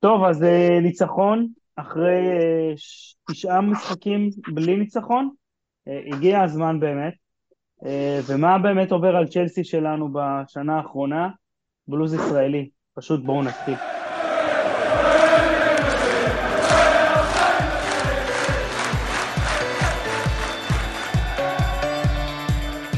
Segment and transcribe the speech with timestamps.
[0.00, 0.46] טוב, אז uh,
[0.82, 1.46] ניצחון
[1.76, 5.30] אחרי uh, תשעה משחקים בלי ניצחון,
[5.88, 7.14] uh, הגיע הזמן באמת.
[8.26, 11.28] ומה באמת עובר על צ'לסי שלנו בשנה האחרונה?
[11.88, 12.68] בלוז ישראלי.
[12.94, 13.74] פשוט בואו נתחיל.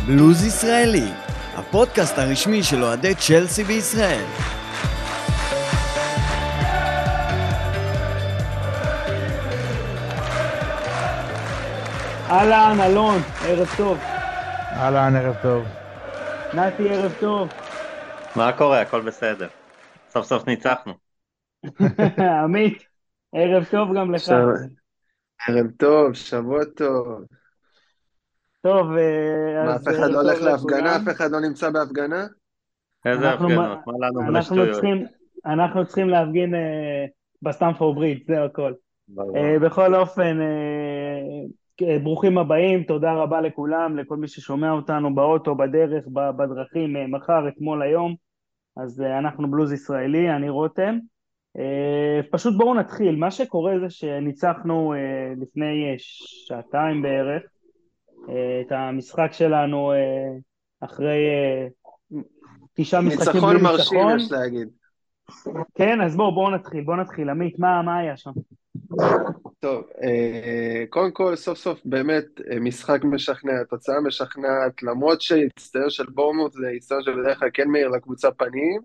[0.06, 1.08] בלוז ישראלי,
[1.54, 4.24] הפודקאסט הרשמי של אוהדי צ'לסי בישראל.
[12.32, 13.98] אהלן, אלון, ערב טוב.
[14.72, 15.64] אהלן, ערב טוב.
[16.54, 17.48] נתי, ערב טוב.
[18.36, 18.80] מה קורה?
[18.80, 19.48] הכל בסדר.
[20.10, 20.92] סוף סוף ניצחנו.
[22.44, 22.82] עמית,
[23.32, 24.28] ערב טוב גם לך.
[25.48, 27.06] ערב טוב, שבוע טוב.
[28.62, 30.96] טוב, אה, מה, אף אחד לא הולך להפגנה?
[30.96, 32.26] אף אחד לא נמצא בהפגנה?
[33.04, 33.78] איזה הפגנות?
[33.86, 34.84] מה לנו ולשטויות?
[35.46, 37.04] אנחנו צריכים להפגין אה,
[37.42, 38.72] בסטמפורד בריד, זה הכל.
[39.36, 40.38] אה, בכל אופן,
[42.02, 48.14] ברוכים הבאים, תודה רבה לכולם, לכל מי ששומע אותנו באוטו, בדרך, בדרכים, מחר, אתמול, היום.
[48.76, 50.98] אז אנחנו בלוז ישראלי, אני רותם.
[52.30, 53.16] פשוט בואו נתחיל.
[53.16, 54.94] מה שקורה זה שניצחנו
[55.40, 57.42] לפני שעתיים בערך,
[58.66, 59.92] את המשחק שלנו
[60.80, 61.18] אחרי
[62.74, 63.54] תשעה משחקים בלי ניצחון.
[63.54, 64.68] ניצחון מרשים, יש להגיד.
[65.74, 67.30] כן, אז בואו, בואו נתחיל, בואו נתחיל.
[67.30, 68.30] עמית, מה, מה היה שם?
[69.62, 76.04] טוב, אה, קודם כל, סוף סוף באמת אה, משחק משכנע, תוצאה משכנעת, למרות שהצטייר של
[76.06, 78.80] בורמוט זה הצטייר שבדרך כלל כן מאיר לקבוצה פנים.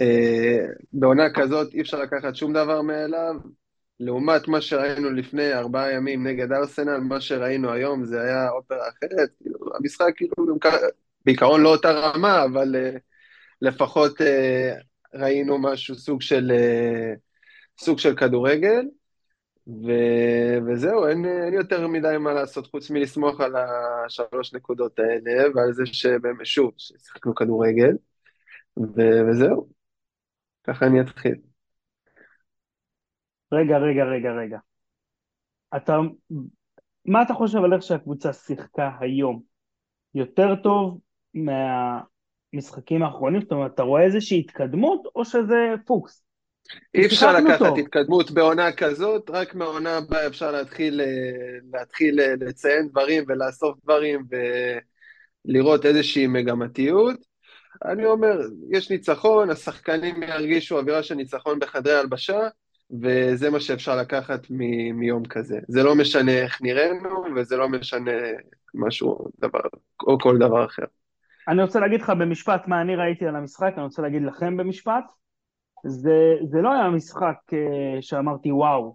[0.00, 3.34] אה, בעונה כזאת אי אפשר לקחת שום דבר מאליו.
[4.00, 9.30] לעומת מה שראינו לפני ארבעה ימים נגד ארסנל, מה שראינו היום זה היה אופרה אחרת.
[9.42, 10.58] כאילו, המשחק כאילו,
[11.24, 12.76] בעיקרון לא אותה רמה, אבל
[13.62, 14.20] לפחות
[15.14, 16.52] ראינו משהו, סוג של,
[17.78, 18.82] סוג של כדורגל.
[19.66, 19.90] ו...
[20.66, 25.86] וזהו, אין, אין יותר מדי מה לעשות חוץ מלסמוך על השלוש נקודות האלה ועל זה
[25.86, 27.92] שבאמת, שוב, ששיחקנו כדורגל,
[28.78, 29.00] ו...
[29.30, 29.68] וזהו,
[30.64, 31.34] ככה אני אתחיל.
[33.52, 34.58] רגע, רגע, רגע, רגע.
[35.76, 35.98] אתה,
[37.04, 39.42] מה אתה חושב על איך שהקבוצה שיחקה היום?
[40.14, 41.00] יותר טוב
[41.34, 43.40] מהמשחקים האחרונים?
[43.40, 46.24] זאת אומרת, אתה רואה איזושהי התקדמות או שזה פוקס?
[46.94, 47.78] אי אפשר לקחת טוב.
[47.78, 51.06] התקדמות בעונה כזאת, רק מהעונה הבאה אפשר להתחיל, אה,
[51.72, 54.24] להתחיל אה, לציין דברים ולאסוף דברים
[55.48, 57.16] ולראות איזושהי מגמתיות.
[57.84, 58.40] אני אומר,
[58.70, 62.38] יש ניצחון, השחקנים ירגישו אווירה של ניצחון בחדרי הלבשה,
[63.02, 65.58] וזה מה שאפשר לקחת מ- מיום כזה.
[65.68, 68.12] זה לא משנה איך נראינו, וזה לא משנה
[68.74, 69.60] משהו, דבר,
[70.06, 70.84] או כל דבר אחר.
[71.48, 75.04] אני רוצה להגיד לך במשפט מה אני ראיתי על המשחק, אני רוצה להגיד לכם במשפט.
[75.84, 77.56] זה, זה לא היה משחק uh,
[78.00, 78.94] שאמרתי וואו.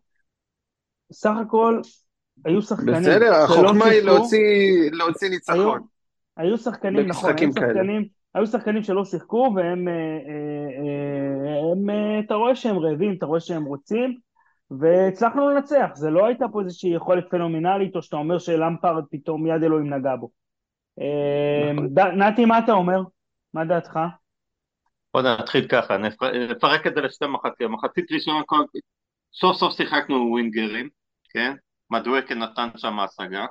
[1.11, 1.81] סך הכל
[2.45, 5.81] היו שחקנים בסדר, החוכמה היא להוציא, להוציא ניצחון.
[6.37, 8.05] היו, היו שחקנים, נכון, היו שחקנים,
[8.35, 11.89] היו שחקנים שלא שיחקו והם, אה, אה, הם,
[12.25, 14.17] אתה רואה שהם רעבים, אתה רואה שהם רוצים
[14.71, 19.63] והצלחנו לנצח, זה לא הייתה פה איזושהי יכולת פנומנלית או שאתה אומר שלמפרד פתאום יד
[19.63, 20.29] אלוהים נגע בו.
[21.73, 22.19] נכון.
[22.19, 23.01] נתי, מה אתה אומר?
[23.53, 23.99] מה דעתך?
[25.13, 25.97] בוא נתחיל ככה,
[26.51, 27.71] נפרק את זה לשתי מחציות.
[27.71, 28.41] מחצית ראשונה,
[29.33, 30.89] סוף סוף שיחקנו ווינגרים,
[31.29, 31.53] כן?
[31.89, 33.45] מדואקה נתן שם השגה,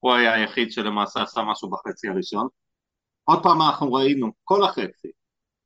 [0.00, 2.48] הוא היה היחיד שלמעשה עשה משהו בחצי הראשון.
[3.24, 5.08] עוד פעם אנחנו ראינו, כל החצי,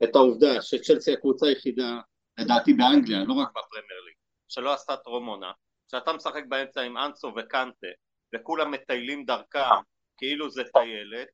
[0.04, 2.00] את העובדה שצ'לסי הקבוצה היחידה,
[2.38, 4.14] לדעתי באנגליה, לא רק בפרמייר ליג,
[4.48, 5.52] שלא עשתה טרום עונה,
[5.90, 7.86] שאתה משחק באמצע עם אנסו וקנטה,
[8.34, 9.80] וכולם מטיילים דרכם
[10.16, 11.28] כאילו זה טיילת,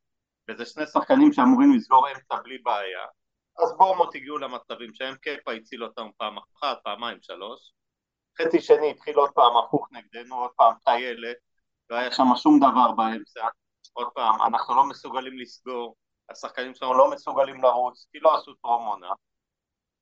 [0.51, 3.07] וזה שני שחקנים שאמורים לסגור אמצע בלי בעיה,
[3.63, 7.73] אז בורמוט הגיעו למצבים שהם קפה הציל אותם פעם אחת, פעמיים, שלוש.
[8.41, 11.37] חצי שני התחיל עוד פעם הפוך נגדנו, עוד פעם טיילת,
[11.91, 13.49] לא היה שם שום דבר באמצע.
[13.93, 15.97] עוד פעם, אנחנו לא מסוגלים לסגור,
[16.31, 19.13] השחקנים שלנו לא מסוגלים לרוץ, כי לא עשו טרום עונה.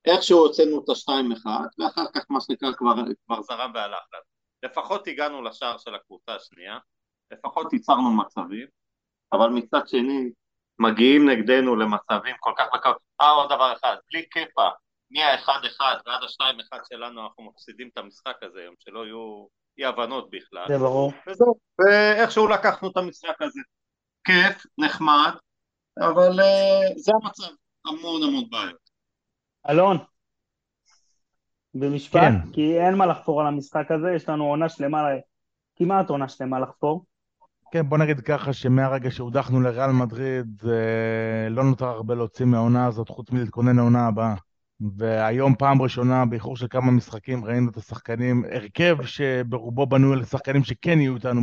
[0.05, 2.95] איכשהו הוצאנו את השתיים אחד, ואחר כך מה שנקרא כבר,
[3.27, 4.23] כבר זרם והלך לנו.
[4.63, 6.79] לפחות הגענו לשער של הקבוצה השנייה,
[7.31, 8.67] לפחות ייצרנו מצבים,
[9.33, 10.31] אבל מצד שני,
[10.79, 12.97] מגיעים נגדנו למצבים כל כך בקרוב.
[13.21, 14.69] אה, עוד דבר אחד, בלי קפה,
[15.11, 19.47] מה-1-1 ועד ה-2-1 שלנו אנחנו מפסידים את המשחק הזה היום, שלא יהיו
[19.79, 20.65] אי הבנות בכלל.
[20.69, 21.13] זה ברור.
[21.27, 23.61] וזהו, ואיכשהו לקחנו את המשחק הזה.
[24.25, 25.33] כיף, נחמד,
[26.01, 27.55] אבל uh, זה המצב,
[27.87, 28.91] המון המון בעיות.
[29.71, 29.99] אלון,
[31.75, 32.53] במשפט, כן.
[32.53, 35.03] כי אין מה לחפור על המשחק הזה, יש לנו עונה שלמה,
[35.77, 37.05] כמעט עונה שלמה לחפור.
[37.73, 40.63] כן, בוא נגיד ככה שמהרגע שהודחנו לריאל מדריד,
[41.51, 44.35] לא נותר הרבה להוציא מהעונה הזאת, חוץ מלהתכונן לעונה הבאה.
[44.97, 50.65] והיום פעם ראשונה, באיחור של כמה משחקים, ראינו את השחקנים, הרכב שברובו בנוי על שחקנים
[50.65, 51.41] שכן יהיו איתנו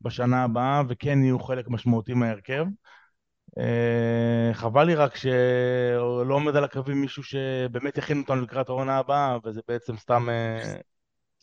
[0.00, 2.66] בשנה הבאה, וכן יהיו חלק משמעותי מההרכב.
[3.58, 9.38] אה, חבל לי רק שלא עומד על הקווים מישהו שבאמת יכין אותנו לקראת העונה הבאה,
[9.44, 10.76] וזה בעצם סתם, אה,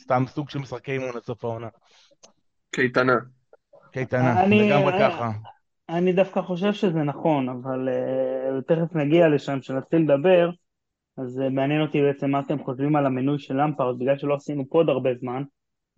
[0.02, 1.68] סתם סוג של משחקי אימון עד סוף העונה.
[2.72, 3.16] קייטנה.
[3.94, 5.31] קייטנה, לגמרי ככה.
[5.90, 10.50] אני דווקא חושב שזה נכון, אבל uh, תכף נגיע לשם, כשנתחיל לדבר,
[11.18, 14.69] אז uh, מעניין אותי בעצם מה אתם חושבים על המינוי של למפרד, בגלל שלא עשינו
[14.69, 15.44] פוד הרבה זמן,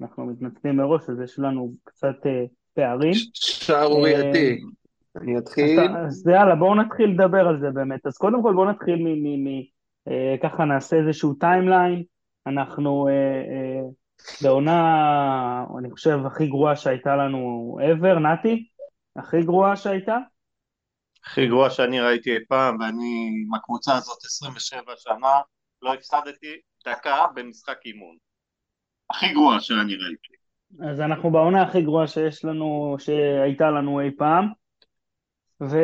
[0.02, 3.14] אנחנו מתנצלים מראש, אז יש לנו קצת uh, פערים.
[3.34, 4.60] שערורייתי.
[4.62, 5.80] Uh, אני אתחיל.
[5.80, 8.08] אז יאללה, בואו נתחיל לדבר על זה באמת.
[8.08, 9.08] אז קודם כל בואו נתחיל מ...
[9.08, 9.62] מ, מ
[10.08, 12.04] אה, ככה נעשה איזשהו timeline.
[12.48, 13.82] אנחנו אה, אה,
[14.42, 18.68] בעונה, אני חושב, הכי גרועה שהייתה לנו ever, נתי?
[19.16, 20.18] הכי גרועה שהייתה?
[21.26, 25.42] הכי גרועה שאני ראיתי אי פעם, ואני עם הקבוצה הזאת 27 שנה,
[25.82, 26.56] לא הפסדתי
[26.88, 28.16] דקה במשחק אימון.
[29.10, 30.34] הכי גרועה שאני ראיתי.
[30.92, 34.46] אז אנחנו בעונה הכי גרועה שיש לנו, שהייתה לנו אי פעם.
[35.62, 35.78] ו,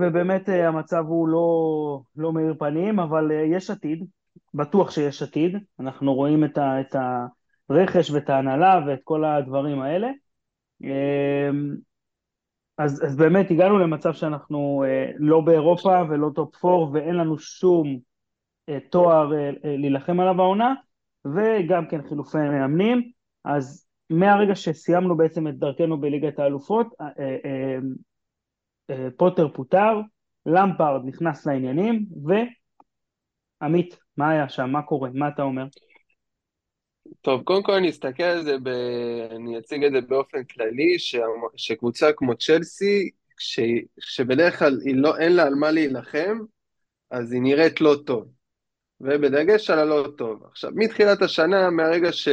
[0.00, 4.04] ובאמת אה, המצב הוא לא, לא מאיר פנים, אבל אה, יש עתיד,
[4.54, 6.94] בטוח שיש עתיד, אנחנו רואים את, ה, את
[7.70, 10.08] הרכש ואת ההנהלה ואת כל הדברים האלה.
[10.82, 11.76] אמ,
[12.78, 17.98] אז, אז באמת הגענו למצב שאנחנו אה, לא באירופה ולא top 4 ואין לנו שום
[18.90, 19.32] תואר
[19.64, 20.74] להילחם עליו העונה,
[21.24, 23.10] וגם כן חילופי מאמנים,
[23.44, 27.78] אז מהרגע שסיימנו בעצם את דרכנו בליגת האלופות, אה,
[29.16, 30.00] פוטר פוטר,
[30.46, 32.06] למפרד נכנס לעניינים,
[33.60, 34.70] ועמית, מה היה שם?
[34.70, 35.10] מה קורה?
[35.14, 35.66] מה אתה אומר?
[37.20, 38.68] טוב, קודם כל אני אסתכל על זה, ב...
[39.30, 41.16] אני אציג את זה באופן כללי, ש...
[41.56, 43.60] שקבוצה כמו צ'לסי, ש...
[44.00, 45.16] שבדרך כלל לא...
[45.18, 46.38] אין לה על מה להילחם,
[47.10, 48.28] אז היא נראית לא טוב.
[49.00, 50.44] ובדגש על הלא טוב.
[50.50, 52.28] עכשיו, מתחילת השנה, מהרגע ש...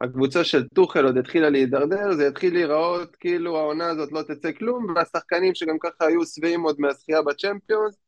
[0.00, 4.86] הקבוצה של טוחל עוד התחילה להידרדר, זה יתחיל להיראות כאילו העונה הזאת לא תצא כלום,
[4.96, 7.98] והשחקנים שגם ככה היו שבעים עוד מהזכייה בצ'מפיונס,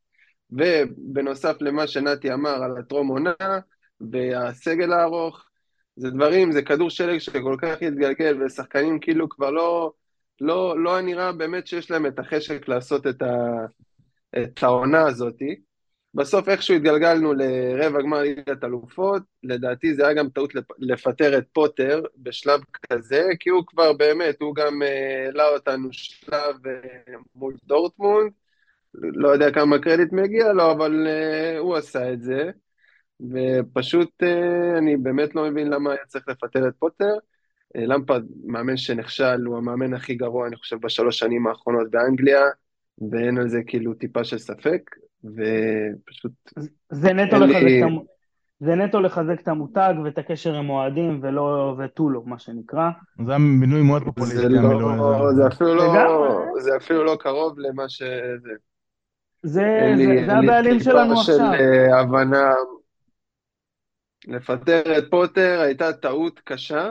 [0.51, 3.33] ובנוסף למה שנתי אמר על הטרום עונה,
[4.11, 5.45] והסגל הארוך,
[5.95, 9.91] זה דברים, זה כדור שלג שכל כך התגלגל, ושחקנים כאילו כבר לא,
[10.41, 13.65] לא, לא נראה באמת שיש להם את החשק לעשות את, ה,
[14.37, 15.55] את העונה הזאתי.
[16.15, 22.01] בסוף איכשהו התגלגלנו לרבע גמר ליגת אלופות, לדעתי זה היה גם טעות לפטר את פוטר
[22.17, 22.61] בשלב
[22.91, 28.31] כזה, כי הוא כבר באמת, הוא גם אה, העלה אותנו שלב uh, מול דורטמונד,
[28.93, 32.51] לא יודע כמה קרדיט מגיע לו, אבל uh, הוא עשה את זה,
[33.31, 37.13] ופשוט uh, אני באמת לא מבין למה היה צריך לפטר את פוטר.
[37.77, 42.41] Uh, למפרד, מאמן שנכשל, הוא המאמן הכי גרוע, אני חושב, בשלוש שנים האחרונות באנגליה,
[43.11, 44.81] ואין על זה כאילו טיפה של ספק.
[45.23, 46.31] ופשוט...
[46.91, 47.79] זה נטו לחזק לי...
[47.79, 47.97] את המ...
[48.59, 52.89] זה נטו לחזק את המותג ואת הקשר עם אוהדים ולא ותו לא, מה שנקרא.
[53.25, 54.37] זה היה מינוי מאוד פופוליסטי.
[54.37, 58.03] זה, לא, זה, אפילו לא, זה אפילו לא קרוב למה ש...
[58.41, 58.51] זה,
[59.43, 59.61] זה,
[60.25, 61.35] זה הבעלים שלנו עכשיו.
[61.35, 62.53] אין לי טיפה של הבנה.
[64.27, 66.89] לפטר את פוטר הייתה טעות קשה.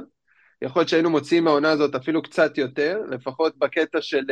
[0.63, 4.25] יכול להיות שהיינו מוציאים מהעונה הזאת אפילו קצת יותר, לפחות בקטע של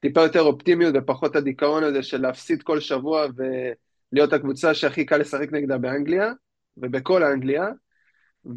[0.00, 5.52] טיפה יותר אופטימיות ופחות הדיכאון הזה של להפסיד כל שבוע ולהיות הקבוצה שהכי קל לשחק
[5.52, 6.32] נגדה באנגליה
[6.76, 7.66] ובכל אנגליה.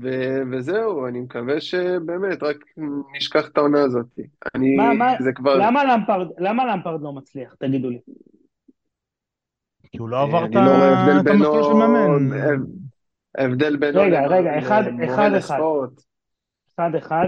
[0.01, 2.57] ו- וזהו, אני מקווה שבאמת רק
[3.17, 4.05] נשכח את העונה הזאת.
[4.55, 5.57] אני, מה, מה, זה כבר...
[5.57, 7.55] למה למפרד, למה למפרד לא מצליח?
[7.59, 7.99] תגידו לי.
[9.91, 12.65] כי הוא לא עבר את לא המסלול של מאמן.
[13.37, 14.01] ההבדל בינו...
[14.01, 15.59] רגע, רגע, אחד, אחד, אחד.
[16.73, 17.27] אחד, אחד.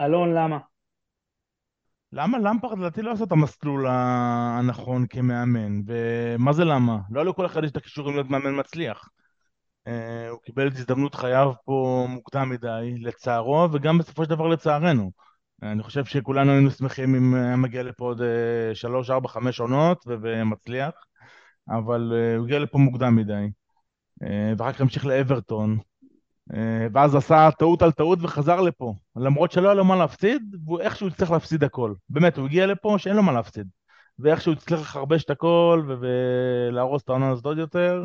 [0.00, 0.58] אלון, למה?
[2.12, 5.80] למה למפרד לדעתי לא עשה את המסלול הנכון כמאמן?
[5.86, 6.98] ומה זה למה?
[7.10, 9.08] לא לכל אחד יש את הכישורים להיות מאמן מצליח.
[9.86, 15.10] אה, הוא קיבל את הזדמנות חייו פה מוקדם מדי, לצערו, וגם בסופו של דבר לצערנו.
[15.62, 20.04] אני חושב שכולנו היינו שמחים אם היה מגיע לפה עוד אה, שלוש, ארבע, חמש עונות
[20.06, 20.94] ומצליח,
[21.68, 23.46] אבל אה, הוא הגיע לפה מוקדם מדי.
[24.58, 25.78] ואחר כך המשיך לאברטון,
[26.54, 30.80] אה, ואז עשה טעות על טעות וחזר לפה, למרות שלא היה לו מה להפסיד, והוא
[30.80, 31.94] איכשהו הצליח להפסיד הכל.
[32.08, 33.66] באמת, הוא הגיע לפה שאין לו מה להפסיד.
[34.18, 38.04] ואיכשהו הצליח לחרבש את הכל ולהרוס את העונה הזאת עוד יותר,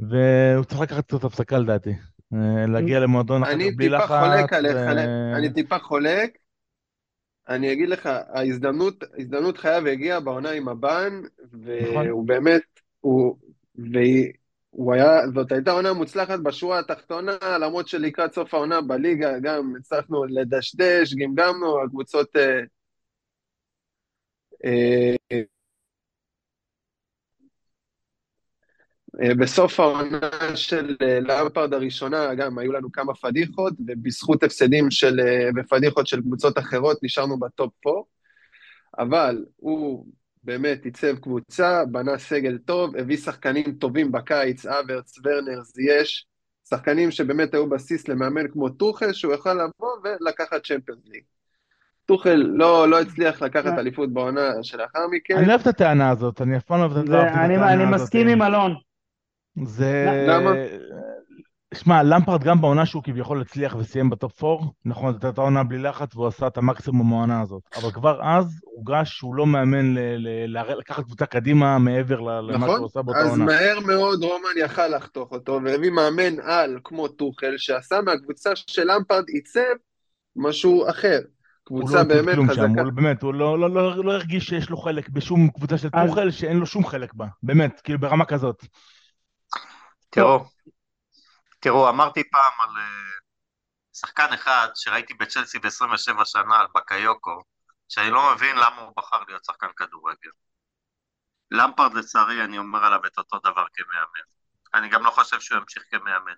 [0.00, 1.90] והוא צריך לקחת קצת הפסקה לדעתי.
[2.34, 4.10] אה, להגיע למועדון אחר כך בלי לחץ.
[4.10, 4.76] אני טיפה חולק עליך,
[5.36, 6.38] אני טיפה חולק.
[7.48, 11.20] אני אגיד לך, ההזדמנות, הזדמנות חייו הגיעה בעונה עם הבן,
[11.52, 12.06] נכון.
[12.06, 12.62] והוא באמת,
[13.00, 13.36] הוא,
[13.92, 14.32] והיא,
[14.74, 20.24] הוא היה, זאת הייתה עונה מוצלחת בשורה התחתונה, למרות שלקראת סוף העונה בליגה גם הצלחנו
[20.24, 22.36] לדשדש, גמגמנו, הקבוצות...
[22.36, 22.60] אה,
[24.64, 25.14] אה,
[29.22, 35.20] אה, בסוף העונה של אה, למפרד הראשונה, גם היו לנו כמה פדיחות, ובזכות הפסדים של,
[35.20, 38.00] אה, ופדיחות של קבוצות אחרות נשארנו בטופ 4,
[38.98, 40.06] אבל הוא
[40.44, 46.26] באמת עיצב קבוצה, בנה סגל טוב, הביא שחקנים טובים בקיץ, אברץ, ורנר, זייש,
[46.68, 51.22] שחקנים שבאמת היו בסיס למאמן כמו טוחל, שהוא יכול לבוא ולקחת צ'מפיונס ליג.
[52.06, 55.36] טוחל לא, לא הצליח לקחת אליפות בעונה שלאחר מכן.
[55.36, 57.80] אני אוהב את הטענה הזאת, אני אף פעם לא אוהב את הטענה הזאת.
[57.80, 58.74] אני מסכים עם אלון.
[59.64, 60.24] זה...
[60.28, 60.50] למה?
[61.74, 65.78] שמע, למפרד גם בעונה שהוא כביכול הצליח וסיים בטופ 4, נכון, זו הייתה עונה בלי
[65.78, 69.94] לחץ והוא עשה את המקסימום מהעונה הזאת, אבל כבר אז הורגש שהוא לא מאמן
[70.48, 72.76] לקחת קבוצה קדימה מעבר למה נכון?
[72.76, 73.44] שהוא עשה באותה אז עונה.
[73.44, 79.24] מהר מאוד רומן יכל לחתוך אותו, והביא מאמן על כמו טוחל, שעשה מהקבוצה של למפרד
[79.28, 79.60] עיצב
[80.36, 81.18] משהו אחר.
[81.68, 82.62] הוא קבוצה לא באמת כלום חזקה.
[82.62, 85.88] שם, הוא באמת, הוא לא, לא, לא, לא הרגיש שיש לו חלק בשום קבוצה של
[85.92, 88.64] אז- טוחל שאין לו שום חלק בה, באמת, כאילו ברמה כזאת.
[90.10, 90.44] תראו,
[91.64, 93.18] תראו, אמרתי פעם על אה,
[93.94, 97.42] שחקן אחד שראיתי בצ'לסי ב-27 שנה, על בקיוקו,
[97.88, 100.30] שאני לא מבין למה הוא בחר להיות שחקן כדורגל.
[101.50, 104.26] למפרד לצערי, אני אומר עליו את אותו דבר כמאמן.
[104.74, 106.34] אני גם לא חושב שהוא ימשיך כמאמן.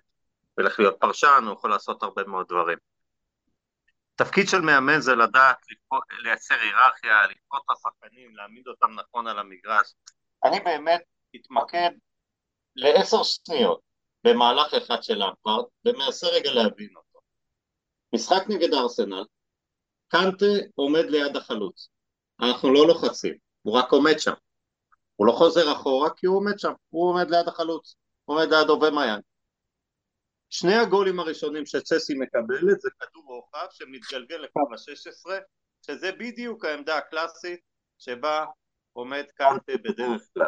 [0.55, 2.77] הוא ילך להיות פרשן, הוא יכול לעשות הרבה מאוד דברים.
[4.15, 5.57] תפקיד של מאמן זה לדעת
[6.23, 9.93] לייצר היררכיה, לפרוט את השחקנים, להעמיד אותם נכון על המגרש.
[10.43, 11.01] אני באמת
[11.35, 11.89] אתמקד
[12.75, 13.86] לעשר שניות
[14.27, 17.19] במהלך אחד של למפרד, ומנסה רגע להבין אותו.
[18.13, 19.23] משחק נגד ארסנל,
[20.07, 21.89] קנטה עומד ליד החלוץ.
[22.39, 24.33] אנחנו לא לוחצים, הוא רק עומד שם.
[25.15, 28.69] הוא לא חוזר אחורה כי הוא עומד שם, הוא עומד ליד החלוץ, הוא עומד ליד
[28.69, 29.17] אובמה
[30.49, 35.31] שני הגולים הראשונים שצסי מקבלת זה כדור רוחב שמתגלגל לקו ה-16,
[35.81, 37.59] שזה בדיוק העמדה הקלאסית
[37.97, 38.45] שבה
[38.93, 40.47] עומד קנטה בדרך כלל.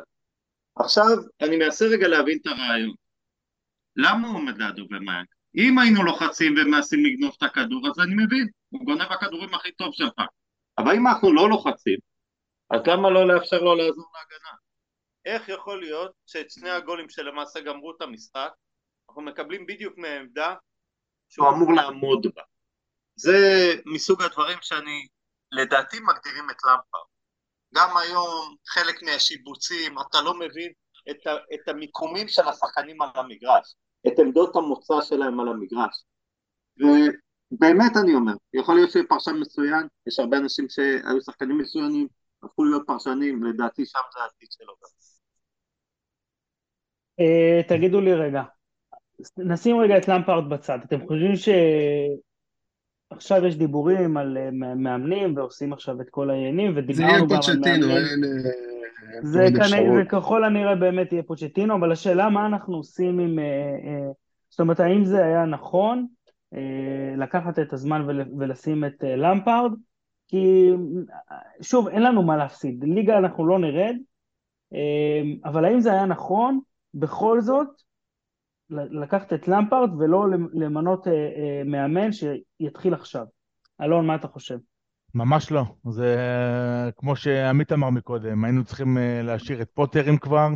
[0.76, 2.96] עכשיו אני מנסה רגע להבין את הרעיון.
[4.03, 5.22] למה הוא ליד אובמה
[5.56, 9.94] אם היינו לוחצים ומנסים לגנוב את הכדור, אז אני מבין, הוא גונב הכדורים הכי טוב
[9.94, 10.22] שלך.
[10.77, 12.00] אבל אם אנחנו לא לוחצים,
[12.72, 14.58] אז למה לא לאפשר לו לעזור להגנה?
[15.25, 18.50] איך יכול להיות שאת שני הגולים שלמעשה גמרו את המשחק,
[19.10, 20.56] אנחנו מקבלים בדיוק מהעמדה
[21.29, 22.41] שהוא אמור לעמוד בה.
[23.15, 23.38] זה
[23.86, 25.08] מסוג הדברים שאני
[25.51, 27.06] לדעתי מגדירים את למפרד.
[27.75, 30.72] גם היום חלק מהשיבוצים, אתה לא מבין
[31.10, 33.75] את, ה, את המיקומים של השחקנים על המגרש,
[34.08, 36.06] את עמדות המוצא שלהם על המגרש.
[36.77, 42.08] ובאמת אני אומר, יכול להיות שיהיה פרשן מצוין, יש הרבה אנשים שהיו שחקנים מצוינים,
[42.44, 44.89] הפכו להיות פרשנים, לדעתי שם זה העתיד שלו גם.
[47.20, 48.44] אה, תגידו לי רגע,
[49.38, 50.79] נשים רגע את למפרד בצד.
[50.84, 51.34] אתם חושבים
[53.15, 57.36] שעכשיו יש דיבורים על אה, מאמנים ועושים עכשיו את כל העניינים, זה יהיה ודיברנו גם
[57.36, 57.98] על פוצ'טינו, מאמנים.
[57.98, 58.69] אין אה, זה עוד כנראה, אפשרות.
[59.22, 59.48] זה
[60.10, 63.39] ככל הנראה באמת יהיה פוצ'טינו, אבל השאלה מה אנחנו עושים עם...
[63.39, 64.12] אה, אה,
[64.50, 66.08] זאת אומרת, האם זה היה נכון
[66.53, 69.72] אה, לקחת את הזמן ול, ולשים את למפרד?
[70.27, 70.70] כי
[71.62, 72.84] שוב, אין לנו מה להפסיד.
[72.84, 73.96] ליגה אנחנו לא נרד,
[75.46, 76.60] אבל האם זה היה נכון
[76.94, 77.68] בכל זאת
[78.70, 81.08] לקחת את למפרד ולא למנות
[81.65, 83.25] מאמן שיתחיל עכשיו?
[83.82, 84.58] אלון, מה אתה חושב?
[85.13, 85.63] ממש לא.
[85.89, 86.16] זה
[86.98, 90.50] כמו שעמית אמר מקודם, היינו צריכים אה, להשאיר את פוטר אם כבר,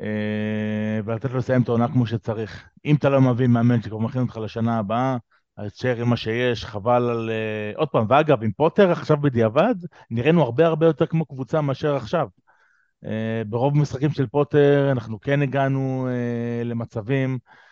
[0.00, 2.68] אה, ולתת לו לסיים את העונה כמו שצריך.
[2.84, 5.16] אם אתה לא מביא מאמן שכבר מכין אותך לשנה הבאה,
[5.56, 7.30] אז תשאר עם מה שיש, חבל על...
[7.30, 9.74] אה, עוד פעם, ואגב, עם פוטר עכשיו בדיעבד,
[10.10, 12.28] נראינו הרבה הרבה יותר כמו קבוצה מאשר עכשיו.
[13.04, 17.67] אה, ברוב המשחקים של פוטר אנחנו כן הגענו אה, למצבים, אה,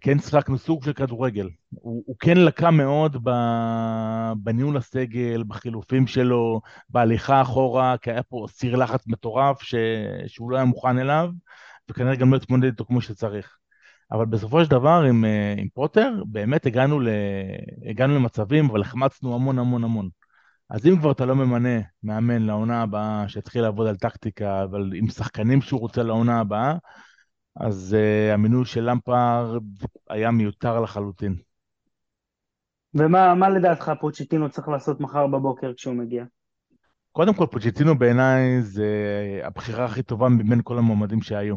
[0.00, 1.50] כן שיחקנו סוג של כדורגל.
[1.70, 3.16] הוא, הוא כן לקה מאוד
[4.36, 9.74] בניהול הסגל, בחילופים שלו, בהליכה אחורה, כי היה פה סיר לחץ מטורף ש,
[10.26, 11.30] שהוא לא היה מוכן אליו,
[11.90, 13.56] וכנראה גם לא התמודד איתו כמו שצריך.
[14.12, 17.08] אבל בסופו של דבר עם, אה, עם פוטר, באמת הגענו, ל,
[17.90, 20.08] הגענו למצבים, אבל החמצנו המון המון המון.
[20.70, 25.08] אז אם כבר אתה לא ממנה מאמן לעונה הבאה, שיתחיל לעבוד על טקטיקה, אבל עם
[25.08, 26.74] שחקנים שהוא רוצה לעונה הבאה,
[27.56, 29.62] אז uh, המינוי של למפרד
[30.10, 31.36] היה מיותר לחלוטין.
[32.94, 36.24] ומה מה לדעתך פוצ'טינו צריך לעשות מחר בבוקר כשהוא מגיע?
[37.12, 38.86] קודם כל, פוצ'טינו בעיניי זה
[39.44, 41.56] הבחירה הכי טובה מבין כל המועמדים שהיו.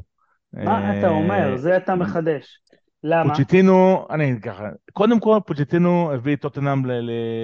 [0.54, 1.58] מה אתה אומר?
[1.58, 2.62] זה אתה מחדש.
[3.04, 3.36] למה?
[3.36, 4.63] פוצ'טינו, אני אגיד ככה,
[4.94, 6.82] קודם כל פוצ'טינו הביא את טוטנאם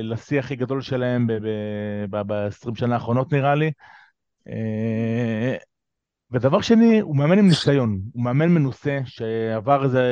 [0.04, 1.28] לשיא הכי גדול שלהם
[2.10, 3.72] ב-20 שנה האחרונות נראה לי.
[6.34, 10.04] ודבר שני, הוא מאמן עם ניסיון, הוא מאמן מנוסה שעבר איזה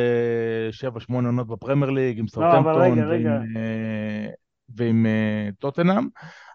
[1.09, 2.43] 7-8 עונות בפרמייר ליג עם לא,
[2.77, 3.05] רגע.
[3.09, 4.27] ועם, אה,
[4.75, 6.07] ועם אה, טוטנאם,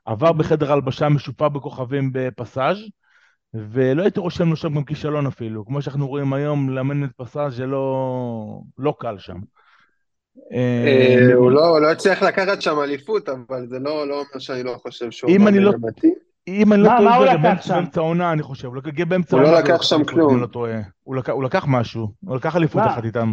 [0.04, 2.78] עבר בחדר הלבשה משופע בכוכבים בפסאז'
[3.54, 5.66] ולא הייתי רושם לו שם גם כישלון אפילו.
[5.66, 9.37] כמו שאנחנו רואים היום, לאמן את פסאז' זה לא, לא קל שם.
[10.52, 14.76] אה, הוא לא, לא הצליח לקחת שם אליפות, אבל זה לא, לא אומר שאני לא
[14.82, 15.73] חושב שהוא אם אני לא...
[16.48, 17.74] אם אני לא טועה, הוא לקח שם?
[17.74, 18.68] באמצע העונה, אני חושב.
[18.68, 19.50] הוא הגיע באמצע העונה.
[19.50, 20.42] הוא לא לקח שם כלום.
[21.02, 23.32] הוא לקח משהו, הוא לקח אליפות אחת איתם.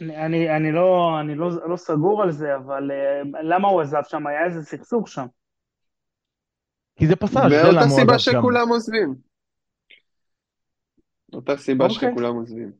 [0.00, 4.26] אני, אני, לא, אני לא, לא סגור על זה, אבל uh, למה הוא עזב שם?
[4.26, 5.26] היה איזה סכסוך שם.
[6.96, 8.02] כי זה פסאז', זה למה הוא עזב שם.
[8.02, 9.14] מאותה סיבה שכולם עוזבים.
[11.32, 11.90] אותה סיבה okay.
[11.90, 12.10] אוקיי.
[12.10, 12.72] שכולם עוזבים.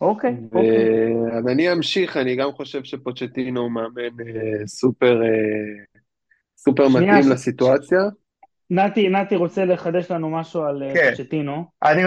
[0.00, 1.38] אוקיי, אוקיי.
[1.38, 5.89] אז אני אמשיך, אני גם חושב שפוצ'טינו הוא מאמן uh, סופר, uh,
[6.64, 7.26] סופר מתאים ש...
[7.26, 7.98] לסיטואציה.
[8.70, 11.10] נתי, נתי רוצה לחדש לנו משהו על כן.
[11.16, 11.64] פוצ'טינו.
[11.82, 12.02] אני,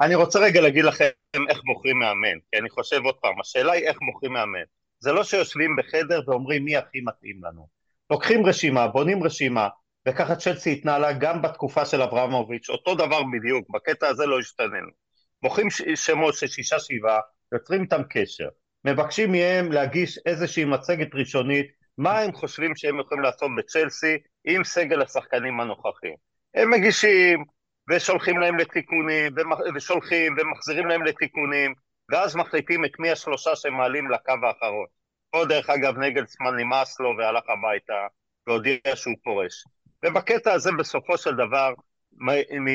[0.00, 1.08] אני רוצה רגע להגיד לכם
[1.48, 4.64] איך בוחרים מאמן, כי אני חושב עוד פעם, השאלה היא איך בוחרים מאמן.
[4.98, 7.66] זה לא שיושבים בחדר ואומרים מי הכי מתאים לנו.
[8.10, 9.68] לוקחים רשימה, בונים רשימה,
[10.08, 14.90] וככה צ'לסי התנהלה גם בתקופה של אברמוביץ', אותו דבר בדיוק, בקטע הזה לא השתננו.
[15.42, 17.20] בוחרים שמות של שישה שבעה,
[17.52, 18.48] יוצרים איתם קשר,
[18.84, 21.66] מבקשים מהם להגיש איזושהי מצגת ראשונית,
[21.98, 26.14] מה הם חושבים שהם יכולים לעשות בצ'לסי עם סגל השחקנים הנוכחים.
[26.54, 27.44] הם מגישים,
[27.90, 29.34] ושולחים להם לתיקונים,
[29.74, 31.74] ושולחים ומחזירים להם לתיקונים,
[32.10, 34.86] ואז מחליטים את מי השלושה שמעלים לקו האחרון.
[35.30, 38.06] פה דרך אגב נגלסמן נמאס לו והלך הביתה
[38.46, 39.64] והודיע שהוא פורש.
[40.04, 41.74] ובקטע הזה בסופו של דבר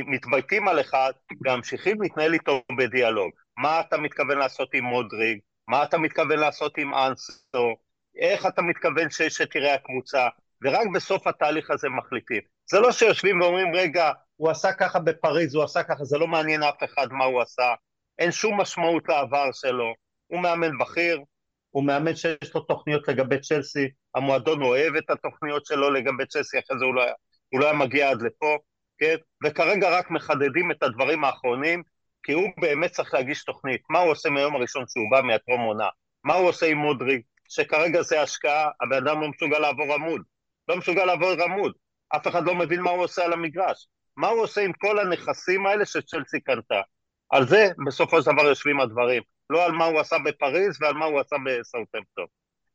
[0.07, 1.11] מתבייתים על אחד
[1.45, 3.31] וממשיכים להתנהל איתו בדיאלוג.
[3.57, 5.39] מה אתה מתכוון לעשות עם מודריג?
[5.67, 7.75] מה אתה מתכוון לעשות עם אנסו?
[8.15, 10.27] איך אתה מתכוון שתראה הקבוצה?
[10.63, 12.41] ורק בסוף התהליך הזה מחליטים.
[12.69, 16.63] זה לא שיושבים ואומרים, רגע, הוא עשה ככה בפריז, הוא עשה ככה, זה לא מעניין
[16.63, 17.73] אף אחד מה הוא עשה,
[18.19, 19.93] אין שום משמעות לעבר שלו,
[20.27, 21.21] הוא מאמן בכיר,
[21.69, 26.79] הוא מאמן שיש לו תוכניות לגבי צ'לסי, המועדון אוהב את התוכניות שלו לגבי צ'לסי, אחרי
[26.79, 27.03] זה הוא לא,
[27.49, 28.57] הוא לא היה מגיע עד לפה,
[28.97, 29.15] כן?
[29.43, 31.83] וכרגע רק מחדדים את הדברים האחרונים,
[32.23, 33.81] כי הוא באמת צריך להגיש תוכנית.
[33.89, 35.89] מה הוא עושה מהיום הראשון שהוא בא מהטרום עונה?
[36.23, 37.21] מה הוא עושה עם מודריג?
[37.51, 40.21] שכרגע זה השקעה, הבן אדם לא מסוגל לעבור עמוד.
[40.67, 41.73] לא מסוגל לעבור עמוד.
[42.15, 43.87] אף אחד לא מבין מה הוא עושה על המגרש.
[44.17, 46.81] מה הוא עושה עם כל הנכסים האלה שצ'לסי קנתה.
[47.29, 51.05] על זה בסופו של דבר יושבים הדברים, לא על מה הוא עשה בפריז ועל מה
[51.05, 52.25] הוא עשה בסאוטמפטון.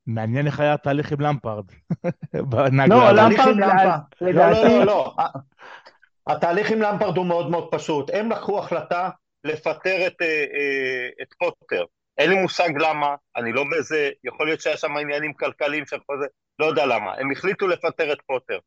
[0.06, 1.64] מעניין איך היה התהליך עם למפרד.
[2.34, 3.56] לא, למפרד,
[4.20, 5.14] לא, לא, לא, לא.
[6.26, 8.10] התהליך עם למפרד הוא מאוד מאוד פשוט.
[8.14, 9.10] הם לקחו החלטה
[9.44, 11.84] לפטר את, אה, אה, את פוטר.
[12.18, 16.26] אין לי מושג למה, אני לא באיזה, יכול להיות שהיה שם עניינים כלכליים של חוזה,
[16.58, 17.14] לא יודע למה.
[17.14, 18.58] הם החליטו לפטר את פוטר.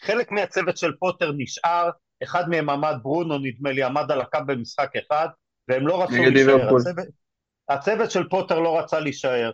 [0.00, 1.90] חלק מהצוות של פוטר נשאר,
[2.22, 5.28] אחד מהם עמד, ברונו נדמה לי, עמד על הקו במשחק אחד,
[5.68, 6.76] והם לא רצו להישאר.
[6.76, 7.06] הצוות,
[7.68, 9.50] הצוות של פוטר לא רצה להישאר.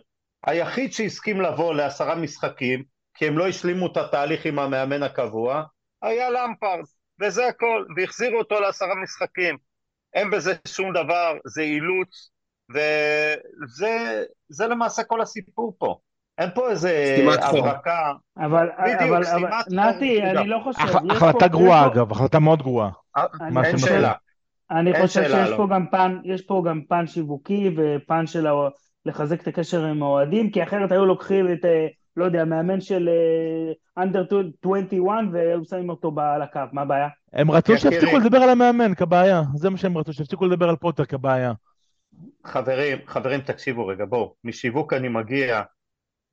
[0.47, 5.63] היחיד שהסכים לבוא לעשרה משחקים, כי הם לא השלימו את התהליך עם המאמן הקבוע,
[6.01, 6.79] היה למפרד,
[7.21, 9.57] וזה הכל, והחזירו אותו לעשרה משחקים.
[10.13, 12.31] אין בזה שום דבר, זה אילוץ,
[12.69, 15.95] וזה למעשה כל הסיפור פה.
[16.37, 18.13] אין פה איזה הברקה.
[18.37, 20.81] אבל, בדיוק, אבל, נתי, אני לא חושב...
[21.09, 22.89] החלטה גרועה אגב, החלטה מאוד גרועה.
[23.17, 23.23] אה,
[23.63, 24.13] אין שאלה.
[24.71, 28.47] אני חושב שיש פה גם פן, יש פה גם פן שיווקי ופן של
[29.05, 33.09] לחזק את הקשר עם האוהדים, כי אחרת היו לוקחים את, אה, לא יודע, מאמן של
[33.97, 37.07] אנדר uh, 21 והיו שמים אותו על הקו, מה הבעיה?
[37.33, 41.05] הם רצו שיפסיקו לדבר על המאמן כבעיה, זה מה שהם רצו, שיפסיקו לדבר על פוטר
[41.05, 41.53] כבעיה.
[42.45, 45.61] חברים, חברים תקשיבו רגע, בואו, משיווק אני מגיע,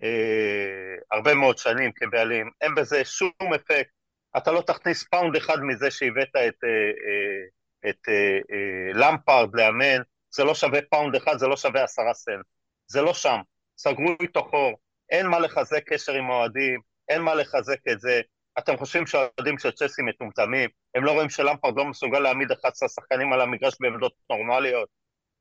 [0.02, 3.90] אה, הרבה מאוד שנים כבעלים, אין בזה שום אפקט.
[4.36, 10.02] אתה לא תכניס פאונד אחד מזה שהבאת את, אה, אה, את אה, אה, למפארד לאמן,
[10.30, 12.46] זה לא שווה פאונד אחד, זה לא שווה עשרה סנט.
[12.86, 13.40] זה לא שם.
[13.78, 14.78] סגרו איתו חור,
[15.10, 18.20] אין מה לחזק קשר עם האוהדים, אין מה לחזק את זה.
[18.58, 20.70] אתם חושבים שהאוהדים של צ'סי מטומטמים?
[20.94, 24.88] הם לא רואים שלמפרד לא מסוגל להעמיד 11 שחקנים על המגרש בעמדות נורמליות?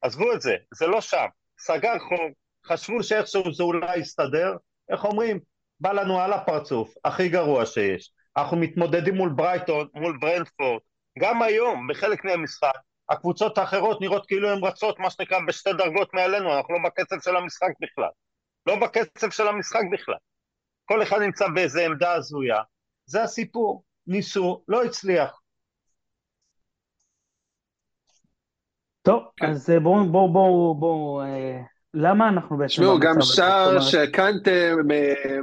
[0.01, 1.25] עזבו את זה, זה לא שם.
[1.59, 2.29] סגר חור,
[2.65, 4.55] חשבו שאיכשהו זה אולי יסתדר,
[4.91, 5.39] איך אומרים?
[5.79, 8.11] בא לנו על הפרצוף, הכי גרוע שיש.
[8.37, 10.81] אנחנו מתמודדים מול ברייטון, מול ברנדפורד.
[11.19, 12.73] גם היום, בחלק מהמשחק,
[13.09, 17.35] הקבוצות האחרות נראות כאילו הן רצות, מה שנקרא, בשתי דרגות מעלינו, אנחנו לא בקצב של
[17.35, 18.09] המשחק בכלל.
[18.67, 20.15] לא בקצב של המשחק בכלל.
[20.85, 22.61] כל אחד נמצא באיזה עמדה הזויה.
[23.05, 23.83] זה הסיפור.
[24.07, 25.40] ניסו, לא הצליח.
[29.01, 31.21] טוב, אז בואו בואו בואו בואו
[31.93, 32.67] למה אנחנו בעצם...
[32.67, 34.51] תשמעו, גם שער שקנטה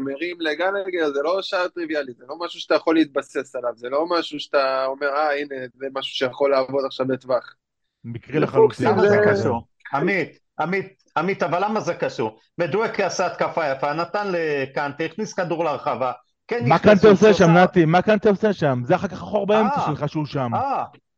[0.00, 4.06] מרים לגלגר זה לא שער טריוויאלי, זה לא משהו שאתה יכול להתבסס עליו, זה לא
[4.18, 7.54] משהו שאתה אומר, אה, הנה, זה משהו שיכול לעבוד עכשיו בטווח.
[8.04, 8.88] מקרי לחלוטין.
[8.88, 9.62] למה זה קשור?
[9.94, 12.38] עמית, עמית, עמית, אבל למה זה קשור?
[12.58, 16.12] מדואקי עשה התקפה יפה, נתן לקנטה, הכניס כדור להרחבה,
[16.48, 17.84] כן מה אתה עושה שם, נתי?
[17.84, 18.80] מה אתה עושה שם?
[18.84, 19.86] זה אחר כך החור באמצע אה.
[19.86, 20.50] שלך שהוא שם.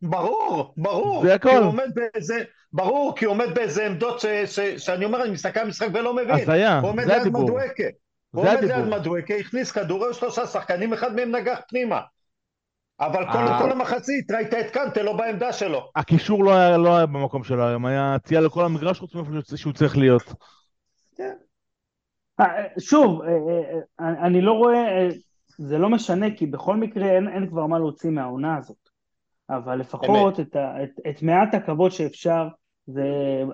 [0.03, 1.23] ברור, ברור.
[1.27, 1.49] זה הכל.
[1.51, 5.31] כי הוא עומד באיזה, ברור, כי הוא עומד באיזה עמדות ש, ש, שאני אומר, אני
[5.33, 6.31] מסתכל על המשחק ולא מבין.
[6.35, 7.43] הזיה, הוא עומד זה ליד הדיבור.
[7.43, 7.85] מדואקה.
[8.31, 8.85] הוא עומד ליד.
[8.85, 12.01] מדואקה, הכניס כדור, היו שלושה שחקנים, אחד מהם נגח פנימה.
[13.01, 13.59] אבל כל, אה.
[13.63, 15.91] כל המחצית, ראית את קנטה לא בעמדה שלו.
[15.97, 19.73] הקישור לא היה, לא היה במקום שלו היום, היה צייה לכל המגרש חוץ מאיפה שהוא-
[19.73, 20.33] צריך להיות.
[22.41, 22.47] אה,
[22.79, 25.09] שוב, אה, אה, אה, אני לא רואה, אה,
[25.59, 28.90] זה לא משנה, כי בכל מקרה אין, אין כבר מה להוציא מהעונה הזאת.
[29.57, 32.49] אבל לפחות את, ה, את, את מעט הכבוד שאפשר,
[32.87, 33.03] זה...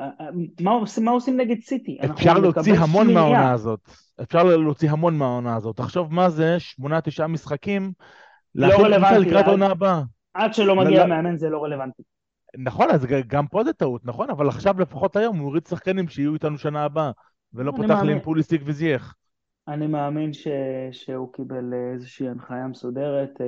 [0.00, 0.26] אה, אה,
[0.60, 1.98] מה, עושים- מה עושים נגד סיטי?
[2.10, 3.28] אפשר להוציא המון שמינייה.
[3.28, 3.80] מהעונה הזאת.
[4.22, 5.76] אפשר להוציא המון מהעונה הזאת.
[5.76, 7.92] תחשוב מה זה, שמונה, תשעה משחקים,
[8.56, 10.02] קבוצה רלוונטי, לקראת העונה הבאה.
[10.34, 11.06] עד שלא לא, מגיע לא.
[11.06, 12.02] מאמן זה לא רלוונטי.
[12.58, 14.30] נכון, אז גם פה זה טעות, נכון?
[14.30, 17.10] אבל עכשיו לפחות היום הוא הוריד שחקנים שיהיו איתנו שנה הבאה,
[17.54, 18.10] ולא פותח לי מאמין.
[18.16, 19.14] עם פוליסיק וזייח.
[19.68, 20.48] אני מאמין ש,
[20.92, 23.40] שהוא קיבל אה, איזושהי הנחיה מסודרת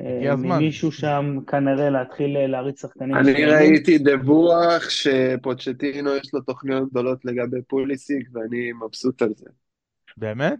[0.00, 0.56] אה, הגיע הזמן.
[0.56, 3.14] ממישהו שם כנראה להתחיל אה, להריץ שחקנים.
[3.14, 3.54] אני מסוימים.
[3.54, 9.46] ראיתי דיווח שפוצ'טינו יש לו תוכניות גדולות לגבי פוליסיק ואני מבסוט על זה.
[10.16, 10.58] באמת?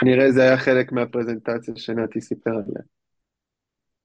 [0.00, 2.82] כנראה זה היה חלק מהפרזנטציה שנתי סיפר עליה.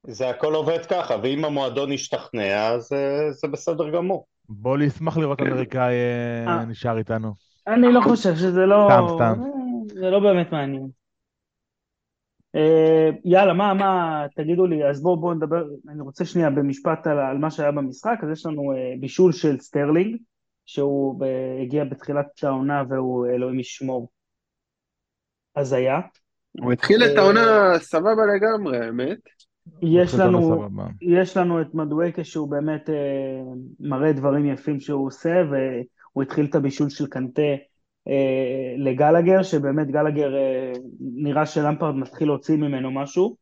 [0.07, 4.25] זה הכל עובד ככה, ואם המועדון ישתכנע, אז אה, זה בסדר גמור.
[4.49, 5.47] בוא נשמח לראות כן.
[5.47, 5.93] אמריקאי.
[6.67, 7.33] נשאר איתנו.
[7.67, 8.89] אני לא חושב שזה לא...
[8.91, 9.41] סתם, סתם.
[9.93, 11.00] זה לא באמת מעניין.
[12.55, 17.19] אה, יאללה, מה, מה, תגידו לי, אז בואו בואו נדבר, אני רוצה שנייה במשפט על,
[17.19, 20.17] על מה שהיה במשחק, אז יש לנו אה, בישול של סטרלינג,
[20.65, 21.25] שהוא ב,
[21.61, 24.09] הגיע בתחילת העונה והוא אלוהים ישמור.
[25.55, 25.99] הזיה.
[26.51, 29.19] הוא התחיל את אה, העונה סבבה לגמרי, האמת.
[29.81, 30.67] יש לנו.
[31.01, 33.41] יש לנו את מדואקה שהוא באמת אה,
[33.79, 37.41] מראה דברים יפים שהוא עושה, והוא התחיל את הבישול של קנטה
[38.77, 43.35] לגלגר, שבאמת גלגר אה, נראה שלמפרד מתחיל להוציא ממנו משהו,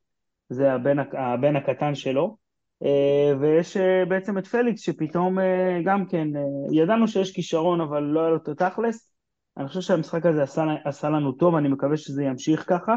[0.50, 2.38] זה הבן, הבן הקטן שלו,
[2.84, 6.42] אה, ויש אה, בעצם את פליקס שפתאום אה, גם כן, אה,
[6.72, 9.12] ידענו שיש כישרון אבל לא היה לו את התכלס,
[9.58, 12.96] אני חושב שהמשחק הזה עשה, עשה לנו טוב, אני מקווה שזה ימשיך ככה,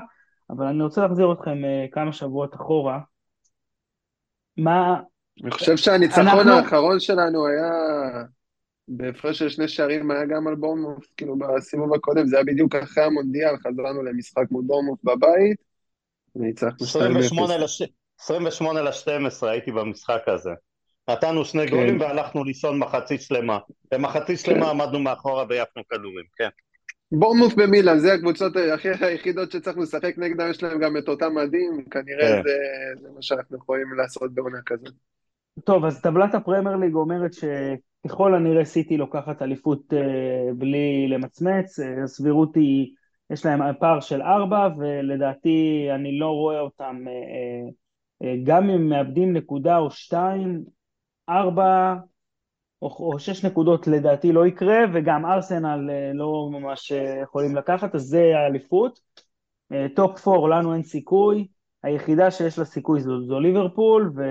[0.50, 2.98] אבל אני רוצה להחזיר אתכם אה, כמה שבועות אחורה.
[4.56, 5.00] מה,
[5.42, 7.70] אני חושב שהניצחון אנחנו- האחרון שלנו היה
[8.88, 13.04] בהפרש של שני שערים, היה גם על בורנמוף, כאילו בסיבוב הקודם, זה היה בדיוק אחרי
[13.04, 15.56] המונדיאל, חזרנו למשחק מול בורנמוף בבית,
[16.36, 16.86] וניצחנו 2-0.
[16.86, 17.82] 28 לש-
[18.20, 20.50] 28 ל-12 הייתי במשחק הזה.
[21.10, 21.76] נתנו שני כן.
[21.76, 23.58] גולים והלכנו לישון מחצית שלמה.
[23.92, 26.48] במחצית שלמה עמדנו מאחורה ויפנו כדורים, כן.
[27.12, 28.52] בורנמוף במילאן, זה הקבוצות
[29.00, 32.42] היחידות שצריך לשחק נגדם, יש להם גם את אותם מדים, כנראה כן.
[32.42, 32.52] זה,
[33.00, 34.94] זה מה שאנחנו יכולים לעשות בעונה כזאת.
[35.64, 37.34] טוב, אז טבלת הפרמייר ליג אומרת
[38.06, 42.94] שככל הנראה סיטי לוקחת אליפות אה, בלי למצמץ, אה, הסבירות היא,
[43.30, 49.78] יש להם פער של ארבע, ולדעתי אני לא רואה אותם, אה, גם אם מאבדים נקודה
[49.78, 50.64] או שתיים,
[51.28, 51.94] ארבע
[52.82, 58.32] או, או שש נקודות לדעתי לא יקרה, וגם ארסנל לא ממש יכולים לקחת, אז זה
[58.36, 59.00] האליפות.
[59.96, 61.48] top four, לנו אין סיכוי.
[61.82, 64.22] היחידה שיש לה סיכוי זו, זו ליברפול, ו,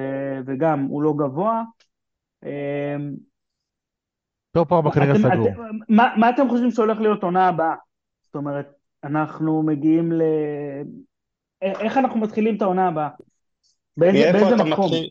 [0.46, 1.64] וגם הוא לא גבוה.
[4.52, 5.48] top ארבע כנראה סגור.
[5.90, 7.76] מה, מה אתם חושבים שהולך להיות עונה הבאה?
[8.22, 8.68] זאת אומרת,
[9.04, 10.22] אנחנו מגיעים ל...
[11.62, 13.10] איך אנחנו מתחילים את העונה הבאה?
[13.98, 14.86] באיזה, באיזה מקום?
[14.86, 15.10] מתחיל?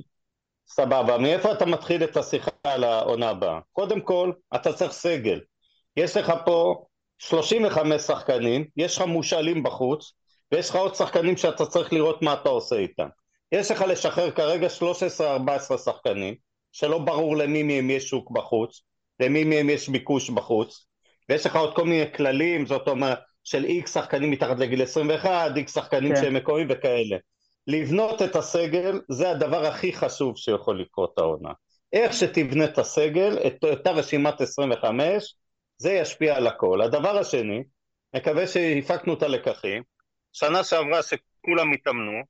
[0.68, 3.60] סבבה, מאיפה אתה מתחיל את השיחה על העונה הבאה?
[3.72, 5.40] קודם כל, אתה צריך סגל.
[5.96, 6.84] יש לך פה
[7.18, 10.12] 35 שחקנים, יש לך מושאלים בחוץ,
[10.52, 13.08] ויש לך עוד שחקנים שאתה צריך לראות מה אתה עושה איתם.
[13.52, 14.68] יש לך לשחרר כרגע
[15.74, 16.34] 13-14 שחקנים,
[16.72, 18.82] שלא ברור למי מהם יש שוק בחוץ,
[19.20, 20.86] למי מהם יש ביקוש בחוץ,
[21.28, 25.74] ויש לך עוד כל מיני כללים, זאת אומרת, של איקס שחקנים מתחת לגיל 21, איקס
[25.74, 26.20] שחקנים כן.
[26.20, 27.16] שהם מקוריים וכאלה.
[27.66, 31.52] לבנות את הסגל זה הדבר הכי חשוב שיכול לקרות העונה.
[31.92, 35.34] איך שתבנה את הסגל, את אותה רשימת 25,
[35.78, 36.80] זה ישפיע על הכל.
[36.82, 37.62] הדבר השני,
[38.16, 39.82] מקווה שהפקנו את הלקחים,
[40.32, 42.22] שנה שעברה שכולם התאמנו,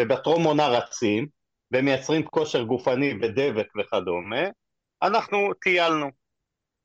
[0.00, 1.26] ובטרום עונה רצים,
[1.72, 4.42] ומייצרים כושר גופני ודבק וכדומה,
[5.02, 6.25] אנחנו טיילנו.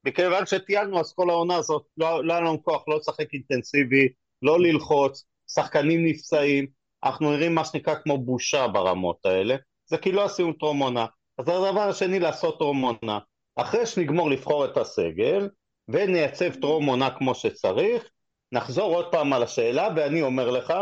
[0.06, 4.10] מכיוון שטיילנו אז כל העונה הזאת לא, לא היה לנו כוח לא לשחק אינטנסיבי,
[4.42, 6.68] לא ללחוץ, שחקנים נפצעים,
[7.04, 11.06] אנחנו נראים מה שנקרא כמו בושה ברמות האלה, זה כי לא עשינו טרום עונה.
[11.38, 13.20] אז הדבר השני לעשות טרום עונה.
[13.56, 15.50] אחרי שנגמור לבחור את הסגל,
[15.88, 18.10] ונייצב טרום עונה כמו שצריך,
[18.52, 20.74] נחזור עוד פעם על השאלה, ואני אומר לך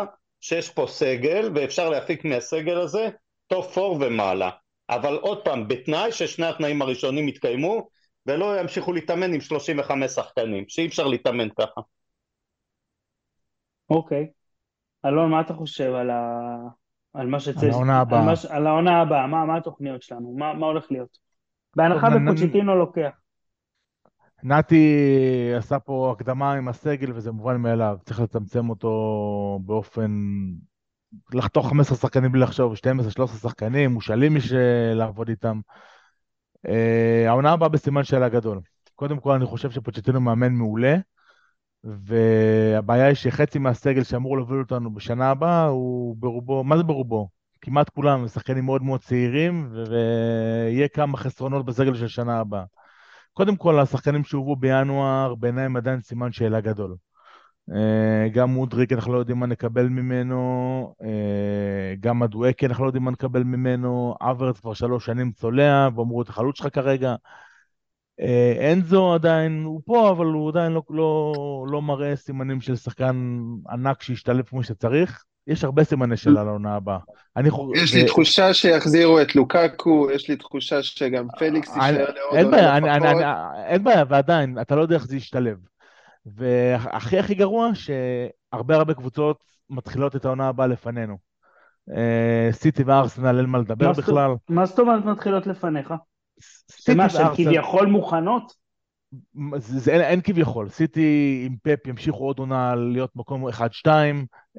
[0.41, 3.09] שיש פה סגל, ואפשר להפיק מהסגל הזה
[3.47, 4.49] top four ומעלה.
[4.89, 7.89] אבל עוד פעם, בתנאי ששני התנאים הראשונים יתקיימו,
[8.29, 11.81] ולא ימשיכו להתאמן עם 35 שחקנים, שאי אפשר להתאמן ככה.
[13.89, 14.27] אוקיי.
[15.05, 16.55] אלון, מה אתה חושב על, ה...
[17.13, 17.63] על מה שצריך...
[17.63, 18.19] על העונה הבאה.
[18.19, 18.45] על, מש...
[18.45, 20.35] על העונה הבאה, מה, מה התוכניות שלנו?
[20.37, 21.17] מה, מה הולך להיות?
[21.75, 23.11] בהנחה ופוצ'יטינו לוקח.
[24.43, 30.11] נתי עשה פה הקדמה עם הסגל וזה מובן מאליו, צריך לצמצם אותו באופן...
[31.33, 34.39] לחתוך 15 שחקנים בלי לחשוב, 12-13 שחקנים, מושאלים מי
[34.93, 35.59] לעבוד איתם.
[36.67, 38.59] אה, העונה הבאה בסימן שאלה גדול.
[38.95, 40.95] קודם כל אני חושב שפוצ'טינו מאמן מעולה,
[41.83, 47.29] והבעיה היא שחצי מהסגל שאמור להוביל אותנו בשנה הבאה הוא ברובו, מה זה ברובו?
[47.61, 52.63] כמעט כולם שחקנים מאוד מאוד צעירים, ויהיה כמה חסרונות בסגל של שנה הבאה.
[53.33, 56.95] קודם כל, השחקנים שהובאו בינואר, בעיניי הם עדיין סימן שאלה גדול.
[57.75, 63.03] אה, גם מודריק, אנחנו לא יודעים מה נקבל ממנו, אה, גם מדואקי, אנחנו לא יודעים
[63.03, 67.15] מה נקבל ממנו, אברץ כבר שלוש שנים צולע, ואמרו את החלוץ שלך כרגע.
[68.21, 71.33] אה, אנזו עדיין, הוא פה, אבל הוא עדיין לא, לא,
[71.71, 75.23] לא מראה סימנים של שחקן ענק שהשתלב כמו שצריך.
[75.47, 76.97] יש הרבה סימני שאלה לעונה הבאה.
[77.37, 82.35] אני חו- יש לי תחושה שיחזירו את לוקקו, יש לי תחושה שגם פליקס יישאר לעוד
[83.65, 85.57] אין בעיה, ועדיין, אתה לא יודע איך זה ישתלב.
[86.35, 91.17] והכי הכי גרוע, שהרבה הרבה קבוצות מתחילות את העונה הבאה לפנינו.
[91.95, 94.31] אה, סיטי וארסנל, אין מה לדבר בכלל.
[94.49, 95.93] מה זאת אומרת מתחילות לפניך?
[96.71, 98.53] סיטי וארסנל, כביכול מוכנות?
[99.57, 103.87] זה, זה, אין, אין כביכול, סיטי עם פפ ימשיכו עוד עונה להיות מקום 1-2,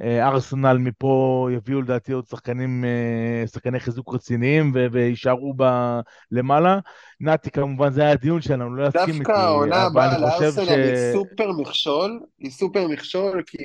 [0.02, 6.78] אה, ארסנל מפה יביאו לדעתי עוד שחקנים, אה, שחקני חיזוק רציניים ו- ויישארו ב- למעלה.
[7.20, 10.68] נתי כמובן זה היה הדיון שלנו, לא יסכים איתי, דווקא העונה הבאה לארסנל ש...
[10.68, 13.58] היא סופר מכשול, היא סופר מכשול כי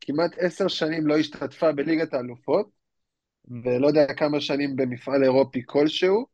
[0.00, 2.68] כמעט עשר שנים לא השתתפה בליגת האלופות,
[3.64, 6.26] ולא יודע כמה שנים במפעל אירופי כלשהו,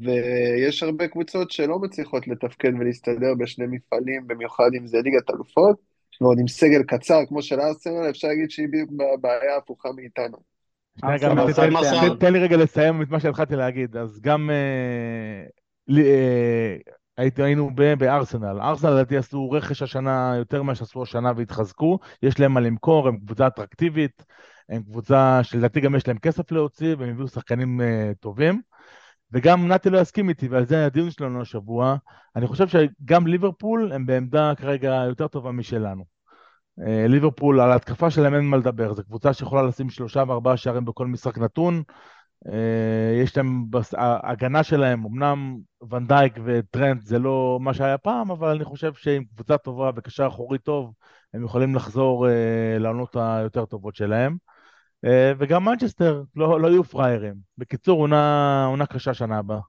[0.00, 5.76] ויש הרבה קבוצות שלא מצליחות לתפקד ולהסתדר בשני מפעלים, במיוחד אם זה ליגת אלופות,
[6.20, 10.36] ועוד עם סגל קצר כמו של ארסנל, אפשר להגיד שהיא בדיוק בבעיה הפוכה מאיתנו.
[12.20, 13.96] תן- לי רגע לסיים את מה שהתחלתי להגיד.
[13.96, 15.44] אז גם אה,
[17.18, 18.60] אה, היינו בארסנל.
[18.60, 21.98] ארסנל לדעתי עשו רכש השנה יותר ממה שעשו השנה והתחזקו.
[22.22, 24.24] יש להם מה למכור, הם קבוצה אטרקטיבית,
[24.68, 28.60] הם קבוצה שלדעתי גם יש להם כסף להוציא, והם הביאו שחקנים אה, טובים.
[29.32, 31.96] וגם נתי לא יסכים איתי, ועל זה הדיון שלנו השבוע.
[32.36, 36.04] אני חושב שגם ליברפול הם בעמדה כרגע יותר טובה משלנו.
[36.80, 40.84] אה, ליברפול, על ההתקפה שלהם אין מה לדבר, זו קבוצה שיכולה לשים שלושה וארבעה שערים
[40.84, 41.82] בכל משחק נתון.
[42.48, 43.64] אה, יש להם,
[43.96, 45.56] ההגנה שלהם, אמנם
[45.90, 50.58] ונדייק וטרנד זה לא מה שהיה פעם, אבל אני חושב שעם קבוצה טובה וקשר אחורי
[50.58, 50.92] טוב,
[51.34, 54.36] הם יכולים לחזור אה, לעונות היותר טובות שלהם.
[55.04, 57.34] אה, וגם מנצ'סטר, לא, לא יהיו פראיירים.
[57.58, 59.60] בקיצור, עונה, עונה קשה שנה הבאה.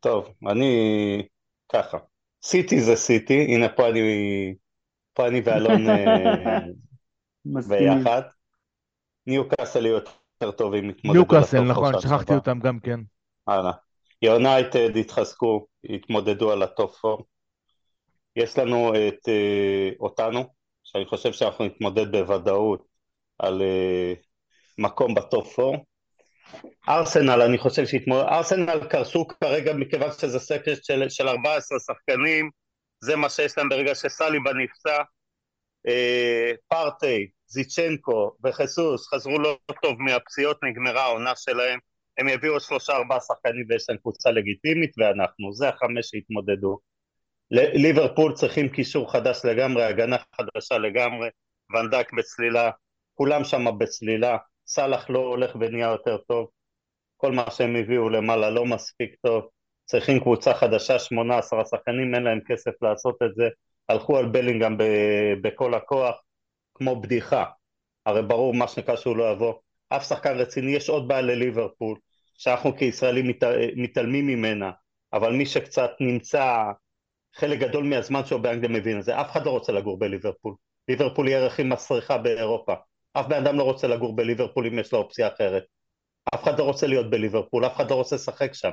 [0.00, 1.22] טוב, אני
[1.72, 1.98] ככה.
[2.42, 4.00] סיטי זה סיטי, הנה פה אני,
[5.12, 6.58] פה אני ואלון אה.
[7.68, 8.22] ביחד.
[9.26, 13.00] ניוקאסל יהיו יותר טובים, ניוקאסל, נכון, שכחתי אותם גם כן.
[13.46, 13.72] הלאה.
[14.22, 17.22] יונייטד יתחזקו, יתמודדו על ה top 4.
[18.36, 20.44] יש לנו את אה, אותנו,
[20.84, 22.87] שאני חושב שאנחנו נתמודד בוודאות
[23.38, 24.14] על אה,
[24.78, 25.78] מקום בטופ 4.
[26.88, 28.26] ארסנל, אני חושב שהתמודד...
[28.28, 32.50] ארסנל קרסו כרגע מכיוון שזה סקרט של, של 14 שחקנים,
[33.00, 35.02] זה מה שיש להם ברגע שסליבה נפצע.
[35.88, 41.78] אה, פרטי, זיצ'נקו וחיסוס חזרו לא טוב מהפציעות, נגמרה העונה שלהם.
[42.18, 46.78] הם יביאו שלושה ארבעה שחקנים ויש להם קבוצה לגיטימית ואנחנו, זה החמש שהתמודדו.
[47.50, 51.28] ליברפול צריכים קישור חדש לגמרי, הגנה חדשה לגמרי,
[51.74, 52.70] ונדק בצלילה,
[53.18, 56.48] כולם שם בצלילה, סאלח לא הולך ונהיה יותר טוב,
[57.16, 59.48] כל מה שהם הביאו למעלה לא מספיק טוב,
[59.84, 63.48] צריכים קבוצה חדשה, שמונה עשרה שחקנים, אין להם כסף לעשות את זה,
[63.88, 64.76] הלכו על בלינגהם
[65.42, 66.16] בכל הכוח,
[66.74, 67.44] כמו בדיחה,
[68.06, 69.54] הרי ברור מה שנקרא שהוא לא יבוא,
[69.88, 71.98] אף שחקן רציני, יש עוד בעיה לליברפול,
[72.38, 73.42] שאנחנו כישראלים מת,
[73.76, 74.70] מתעלמים ממנה,
[75.12, 76.64] אבל מי שקצת נמצא
[77.34, 80.54] חלק גדול מהזמן שלו באנגליה מבין את זה, אף אחד לא רוצה לגור בליברפול,
[80.88, 82.74] ליברפול היא ערך הכי מסריחה באירופה,
[83.12, 85.64] אף בן אדם לא רוצה לגור בליברפול אם יש לו אופציה אחרת,
[86.34, 88.70] אף אחד לא רוצה להיות בליברפול, אף אחד לא רוצה לשחק שם,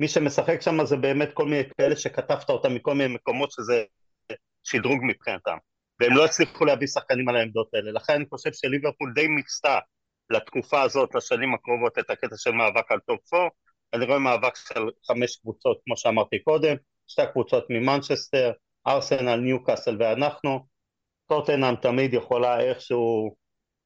[0.00, 3.84] מי שמשחק שם זה באמת כל מיני כאלה שכתבת אותם מכל מיני מקומות שזה
[4.64, 5.56] שדרוג מבחינתם,
[6.00, 9.78] והם לא הצליחו להביא שחקנים על העמדות האלה, לכן אני חושב שליברפול די מיצתה
[10.30, 13.48] לתקופה הזאת, לשנים הקרובות, את הקטע של מאבק על top 4,
[13.94, 16.76] אני רואה מאבק של חמש קבוצות, כמו שאמרתי קודם,
[17.06, 18.52] שתי קבוצות ממנצ'סטר,
[18.86, 20.66] ארסנל, ניוקאסל ואנחנו,
[21.26, 23.36] טוטנאם תמיד יכולה איכשהו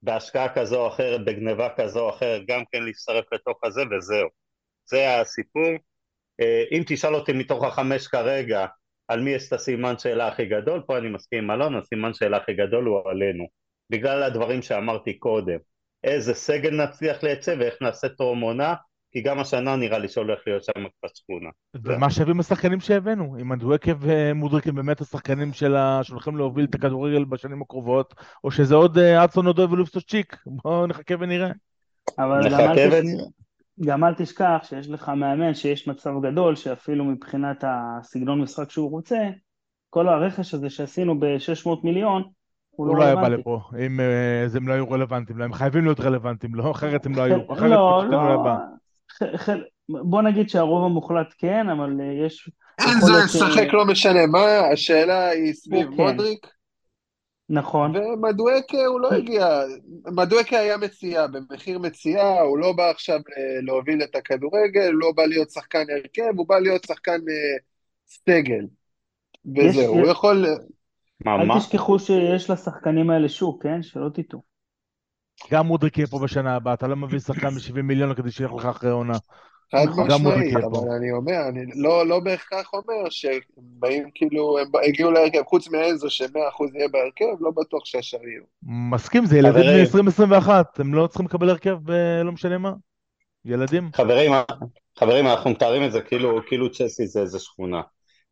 [0.02, 4.28] בהשקעה כזו או אחרת, בגניבה כזו או אחרת, גם כן להצטרף לתוך הזה וזהו.
[4.84, 5.70] זה הסיפור.
[6.40, 8.66] אה, אם תשאל אותי מתוך החמש כרגע,
[9.08, 12.36] על מי יש את הסימן שאלה הכי גדול, פה אני מסכים עם אלון, הסימן שאלה
[12.36, 13.46] הכי גדול הוא עלינו.
[13.90, 15.58] בגלל הדברים שאמרתי קודם.
[16.04, 18.74] איזה סגל נצליח לייצא ואיך נעשה טרום עונה,
[19.12, 21.50] כי גם השנה נראה לי שהולך להיות שם קצת שכונה.
[21.84, 23.36] ומה שווים השחקנים שהבאנו?
[23.40, 28.98] אם אנדואקה ומודריק הם באמת השחקנים שהולכים להוביל את הכדורגל בשנים הקרובות, או שזה עוד
[28.98, 30.36] אצון אודוי ולופסוצ'יק?
[30.46, 31.50] בואו נחכה ונראה.
[32.18, 33.24] אבל נחכה ונראה.
[33.80, 39.18] גם אל תשכח שיש לך מאמן שיש מצב גדול שאפילו מבחינת הסגנון משחק שהוא רוצה,
[39.90, 42.22] כל הרכש הזה שעשינו ב-600 מיליון,
[42.70, 45.84] הוא לא, לא היה בא לפה, אם אה, הם לא היו רלוונטיים, לא, הם חייבים
[45.84, 46.70] להיות רלוונטיים, לא?
[46.70, 48.44] אחרת הם לא היו, אחרת לא, לא,
[49.88, 52.50] בוא נגיד שהרוב המוחלט כן, אבל אה, יש...
[52.80, 56.02] אין זה לשחק לא משנה מה, השאלה היא סביב כן.
[56.02, 56.46] מודריק.
[57.48, 57.96] נכון.
[57.96, 59.46] ומדואקה הוא לא הגיע,
[60.06, 65.12] מדואקה היה מציאה, במחיר מציאה, הוא לא בא עכשיו אה, להוביל את הכדורגל, הוא לא
[65.16, 67.20] בא להיות שחקן הרכב, הוא בא להיות שחקן
[68.06, 68.66] סגל.
[69.56, 70.46] וזהו, הוא יכול...
[71.26, 73.82] אל תשכחו שיש לשחקנים האלה שוק, כן?
[73.82, 74.51] שלא תטעו.
[75.50, 78.66] גם מודריק יהיה פה בשנה הבאה, אתה לא מביא שחקן ב-70 מיליון כדי שילך לך
[78.66, 79.18] אחרי עונה.
[79.72, 85.10] חד משמעית, אבל אני אומר, אני לא, לא בהכרח אומר שהם באים כאילו, הם הגיעו
[85.10, 86.26] להרכב, חוץ מאנזו ש-100%
[86.74, 88.42] יהיה בהרכב, לא בטוח שהשאר יהיו.
[88.62, 91.90] מסכים, זה ילדים מ-2021, הם לא צריכים לקבל הרכב
[92.24, 92.72] לא משנה מה.
[93.44, 93.90] ילדים.
[93.94, 94.32] חברים,
[94.98, 97.80] חברים, אנחנו מתארים את זה כאילו, כאילו צ'לסי זה איזה שכונה.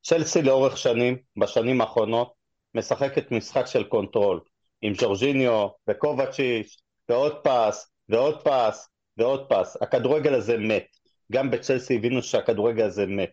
[0.02, 2.32] צ'לסי לאורך שנים, בשנים האחרונות,
[2.74, 4.40] משחקת משחק של control,
[4.82, 9.76] עם ג'ורג'יניו וקובצ'יש, ועוד pass, ועוד pass, ועוד pass.
[9.80, 10.86] הכדורגל הזה מת.
[11.32, 13.30] גם בצ'לסי הבינו שהכדורגל הזה מת.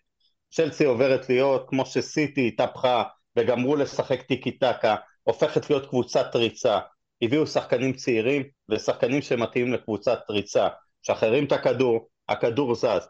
[0.51, 3.03] צ'לסי עוברת להיות, כמו שסיטי התהפכה
[3.35, 6.79] וגמרו לשחק טיקי טקה, הופכת להיות קבוצת ריצה.
[7.21, 10.67] הביאו שחקנים צעירים ושחקנים שמתאימים לקבוצת ריצה.
[11.01, 13.09] שחררים את הכדור, הכדור זז.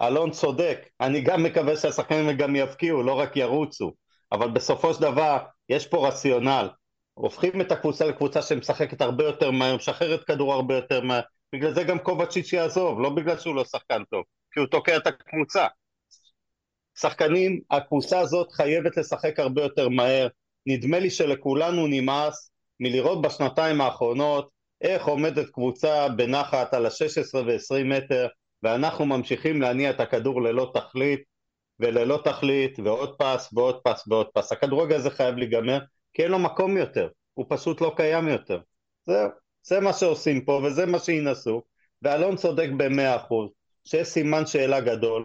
[0.00, 3.92] אלון צודק, אני גם מקווה שהשחקנים גם יבקיעו, לא רק ירוצו.
[4.32, 5.38] אבל בסופו של דבר
[5.68, 6.68] יש פה רציונל.
[7.14, 11.20] הופכים את הקבוצה לקבוצה שמשחקת הרבה יותר מהר, משחררת כדור הרבה יותר מהר.
[11.54, 15.06] בגלל זה גם קובצ'יץ' יעזוב, לא בגלל שהוא לא שחקן טוב, כי הוא תוקע את
[15.06, 15.66] הקבוצה.
[16.98, 20.28] שחקנים, הקבוצה הזאת חייבת לשחק הרבה יותר מהר.
[20.66, 22.50] נדמה לי שלכולנו נמאס
[22.80, 24.50] מלראות בשנתיים האחרונות
[24.80, 28.26] איך עומדת קבוצה בנחת על ה-16 ו-20 מטר
[28.62, 31.20] ואנחנו ממשיכים להניע את הכדור ללא תכלית
[31.80, 34.52] וללא תכלית ועוד פס ועוד פס ועוד פס.
[34.52, 35.78] הכדורגל הזה חייב להיגמר
[36.14, 38.60] כי אין לו מקום יותר, הוא פשוט לא קיים יותר.
[39.06, 39.28] זהו,
[39.62, 41.62] זה מה שעושים פה וזה מה שינסו,
[42.02, 43.50] ואלון צודק במאה אחוז,
[43.84, 45.24] שיש סימן שאלה גדול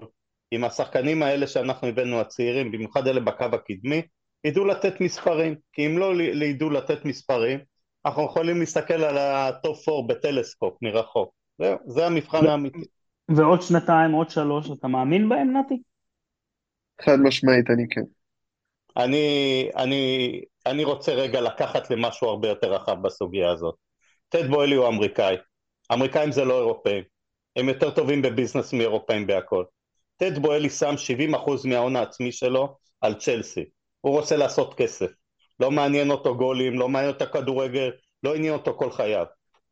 [0.54, 4.02] אם השחקנים האלה שאנחנו הבאנו הצעירים, במיוחד אלה בקו הקדמי,
[4.44, 7.60] ידעו לתת מספרים, כי אם לא ידעו לתת מספרים,
[8.06, 11.34] אנחנו יכולים להסתכל על ה top 4 בטלסקופ מרחוק.
[11.58, 12.86] זהו, זה המבחן האמיתי.
[13.30, 15.82] ועוד שנתיים, עוד שלוש, אתה מאמין בהם, נתי?
[17.02, 18.02] חד משמעית, אני כן.
[18.98, 23.76] אני, אני, אני רוצה רגע לקחת למשהו הרבה יותר רחב בסוגיה הזאת.
[24.30, 25.36] טוד בוהלי הוא אמריקאי.
[25.94, 27.04] אמריקאים זה לא אירופאים.
[27.56, 29.64] הם יותר טובים בביזנס מאירופאים בהכל.
[30.18, 30.96] טד בוילי שם
[31.34, 33.66] 70% מההון העצמי שלו על צ'לסי.
[34.02, 35.12] הוא רוצה לעשות כסף.
[35.60, 37.92] לא מעניין אותו גולים, לא מעניין אותו כדורגל,
[38.24, 39.26] לא עניין אותו כל חייו.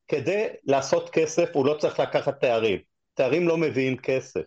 [0.08, 2.80] כדי לעשות כסף הוא לא צריך לקחת תארים.
[3.13, 4.41] תארים לא מביאים כסף.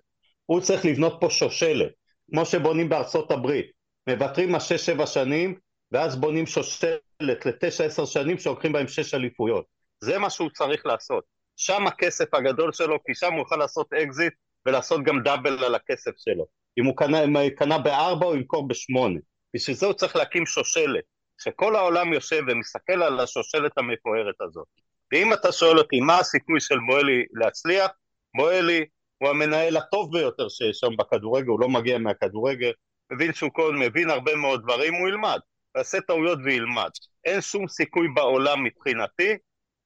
[0.46, 1.92] הוא צריך לבנות פה שושלת.
[2.30, 3.66] כמו שבונים בארצות הברית,
[4.06, 5.58] מוותרים על שש שבע שנים
[5.92, 9.64] ואז בונים שושלת לתשע עשר שנים שלוקחים בהם שש אליפויות.
[10.00, 11.24] זה מה שהוא צריך לעשות.
[11.56, 14.32] שם הכסף הגדול שלו, כי שם הוא יכול לעשות אקזיט
[14.66, 16.46] ולעשות גם double על הכסף שלו.
[16.78, 19.20] אם הוא קנה, אם הוא קנה בארבע הוא ימכור בשמונה.
[19.54, 21.04] בשביל זה הוא צריך להקים שושלת,
[21.38, 24.66] שכל העולם יושב ומסתכל על השושלת המפוארת הזאת.
[25.12, 27.90] ואם אתה שואל אותי מה הסיכוי של בוהלי להצליח,
[28.34, 28.84] בוהלי
[29.18, 32.72] הוא המנהל הטוב ביותר שיש שם בכדורגל, הוא לא מגיע מהכדורגל,
[33.12, 35.38] מבין שהוא כל מבין הרבה מאוד דברים, הוא ילמד,
[35.76, 36.90] יעשה טעויות וילמד.
[37.24, 39.36] אין שום סיכוי בעולם מבחינתי,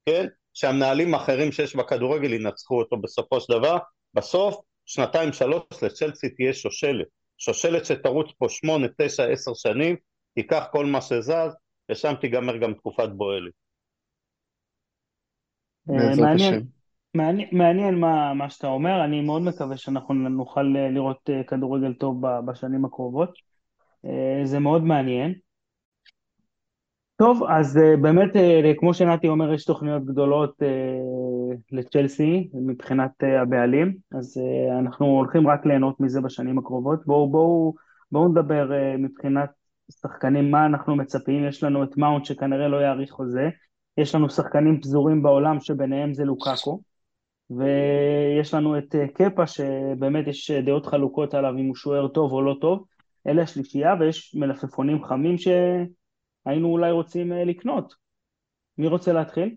[0.07, 3.79] כן, שהמנהלים האחרים שיש בכדורגל ינצחו אותו בסופו של דבר.
[4.15, 7.07] בסוף, שנתיים שלוש לצ'לסי תהיה שושלת.
[7.39, 9.97] שושלת שתרוץ פה שמונה, תשע, עשר שנים,
[10.35, 11.57] תיקח כל מה שזז,
[11.91, 13.51] ושם תיגמר גם תקופת בועלי.
[15.91, 16.67] אה, מעניין.
[17.15, 21.93] מעניין, מעניין מה, מה שאתה אומר, אני מאוד מקווה שאנחנו נוכל אה, לראות אה, כדורגל
[21.93, 23.55] טוב בשנים הקרובות.
[24.45, 25.35] זה מאוד מעניין.
[27.17, 28.31] טוב, אז באמת,
[28.79, 30.55] כמו שנתי אומר, יש תוכניות גדולות
[31.73, 33.11] לצ'לסי מבחינת
[33.43, 34.41] הבעלים, אז
[34.81, 37.07] אנחנו הולכים רק ליהנות מזה בשנים הקרובות.
[37.07, 37.75] בואו בואו,
[38.13, 39.51] בואו נדבר מבחינת
[40.01, 43.49] שחקנים, מה אנחנו מצפים, יש לנו את מאונט שכנראה לא יאריך חוזה,
[43.99, 46.81] יש לנו שחקנים פזורים בעולם שביניהם זה לוקאקו.
[47.51, 52.33] ויש לנו את אה, קפה שבאמת יש אה, דעות חלוקות עליו אם הוא שוער טוב
[52.33, 52.85] או לא טוב,
[53.27, 55.39] אלה השלישייה ויש מלפפונים חמים
[56.45, 57.95] שהיינו אולי רוצים אה, לקנות.
[58.79, 59.57] מי רוצה להתחיל?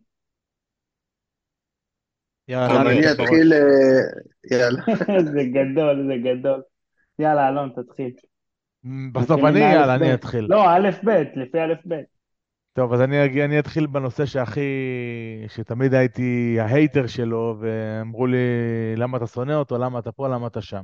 [2.47, 4.81] יאללה, אני אתחיל, אה, יאללה.
[5.33, 6.61] זה גדול, זה גדול.
[7.19, 8.11] יאללה, אלון, תתחיל.
[9.11, 10.45] בסוף אני, יאללה, אני אתחיל.
[10.49, 11.95] לא, א', ב', לפי א', ב'.
[12.73, 14.69] טוב, אז אני, אני אתחיל בנושא שהכי,
[15.47, 18.37] שתמיד הייתי ההייטר שלו, ואמרו לי,
[18.95, 20.81] למה אתה שונא אותו, למה אתה פה, למה אתה שם.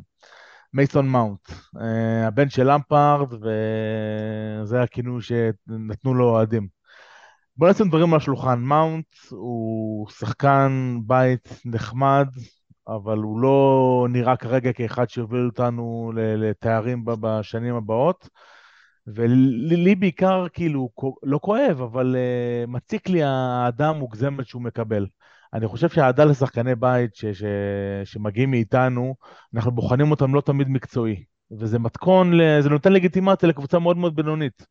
[0.74, 1.50] מייסון מאונט,
[1.82, 6.68] אה, הבן של למפארד, וזה הכינוי שנתנו לו אוהדים.
[7.58, 8.60] בוא נשים דברים על השולחן.
[8.60, 12.28] מאונט הוא שחקן בית נחמד,
[12.88, 18.30] אבל הוא לא נראה כרגע כאחד שיוביל אותנו לתארים בשנים הבאות.
[19.08, 20.90] ולי בעיקר, כאילו,
[21.24, 25.08] לא כואב, אבל uh, מציק לי האהדה המוגזמת שהוא מקבל.
[25.54, 27.44] אני חושב שהאהדה לשחקני בית ש, ש,
[28.04, 29.16] שמגיעים מאיתנו,
[29.56, 31.24] אנחנו בוחנים אותם לא תמיד מקצועי.
[31.60, 34.66] וזה מתכון, זה נותן לגיטימציה לקבוצה מאוד מאוד בינונית.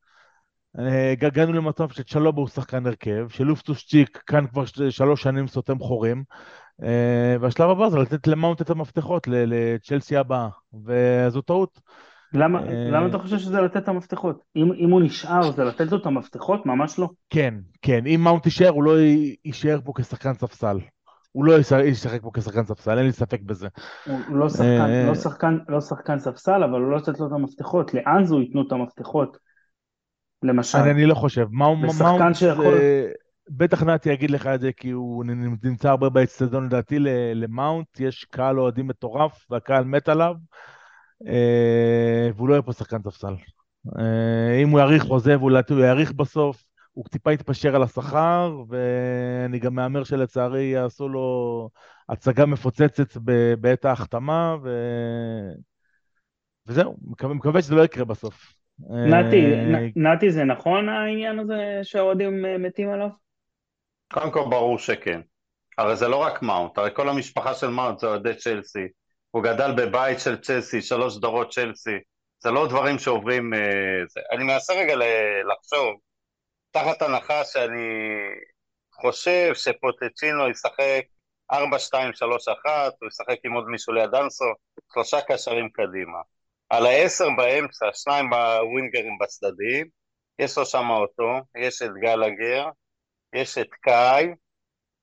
[0.78, 6.24] אה, הגענו למצב שצ'לובה הוא שחקן הרכב, שלופטוס צ'יק כאן כבר שלוש שנים סותם חורים,
[6.82, 10.48] אה, והשלב הבא זה לתת למאונט את המפתחות לצ'לסי הבאה,
[10.84, 11.80] וזו טעות.
[12.34, 14.42] למה, אה, למה אתה חושב שזה לתת את המפתחות?
[14.56, 16.66] אם, אם הוא נשאר זה לתת לו את המפתחות?
[16.66, 17.08] ממש לא.
[17.30, 19.00] כן, כן, אם מאונט יישאר הוא לא
[19.44, 20.78] יישאר פה כשחקן ספסל.
[21.32, 23.68] הוא לא ישחק פה כשחקן ספסל, אין לי ספק בזה.
[24.06, 27.94] הוא לא שחקן, לא שחקן, לא שחקן ספסל, אבל הוא לא לתת לו את המפתחות.
[27.94, 29.36] לאנזו ייתנו את המפתחות?
[30.42, 30.78] למשל.
[30.78, 31.46] אני, לא חושב.
[31.50, 32.74] מאונט, שיכול...
[33.50, 35.24] בטח נתי יגיד לך את זה, כי הוא
[35.62, 36.96] נמצא הרבה באצטדיון, לדעתי
[37.34, 40.38] למאונט יש קהל אוהדים מטורף, והקהל מת עליו, אה,
[42.34, 43.34] והוא לא יהיה פה שחקן ספסל.
[43.98, 49.58] אה, אם הוא יאריך חוזה, ולדעתי הוא יאריך בסוף, הוא טיפה יתפשר על השכר, ואני
[49.58, 51.68] גם מהמר שלצערי יעשו לו
[52.08, 53.16] הצגה מפוצצת
[53.60, 54.70] בעת ההחתמה, ו...
[56.66, 58.54] וזהו, מקווה, מקווה שזה לא יקרה בסוף.
[58.90, 63.08] נתי, אה, נתי, זה נכון העניין הזה שהאוהדים אה, מתים עליו?
[64.12, 65.20] קודם כל ברור שכן.
[65.78, 68.88] הרי זה לא רק מאונט, הרי כל המשפחה של מאונט זה אוהדי צ'לסי.
[69.32, 71.98] הוא גדל בבית של צ'לסי, שלוש דורות צ'לסי.
[72.42, 73.54] זה לא דברים שעוברים...
[73.54, 73.58] אה,
[74.08, 74.20] זה.
[74.32, 74.94] אני מנסה רגע
[75.52, 76.00] לחשוב,
[76.70, 77.88] תחת הנחה שאני
[78.94, 81.02] חושב שפוטצ'ינו ישחק
[81.52, 84.44] 4, 2, 3, 1, הוא ישחק עם עוד מישהו ליד אנסו,
[84.94, 86.18] שלושה קשרים קדימה.
[86.68, 89.88] על העשר באמצע, שניים בווינגרים בצדדים,
[90.38, 92.68] יש לו שם אותו, יש את גלגר,
[93.34, 94.26] יש את קאי,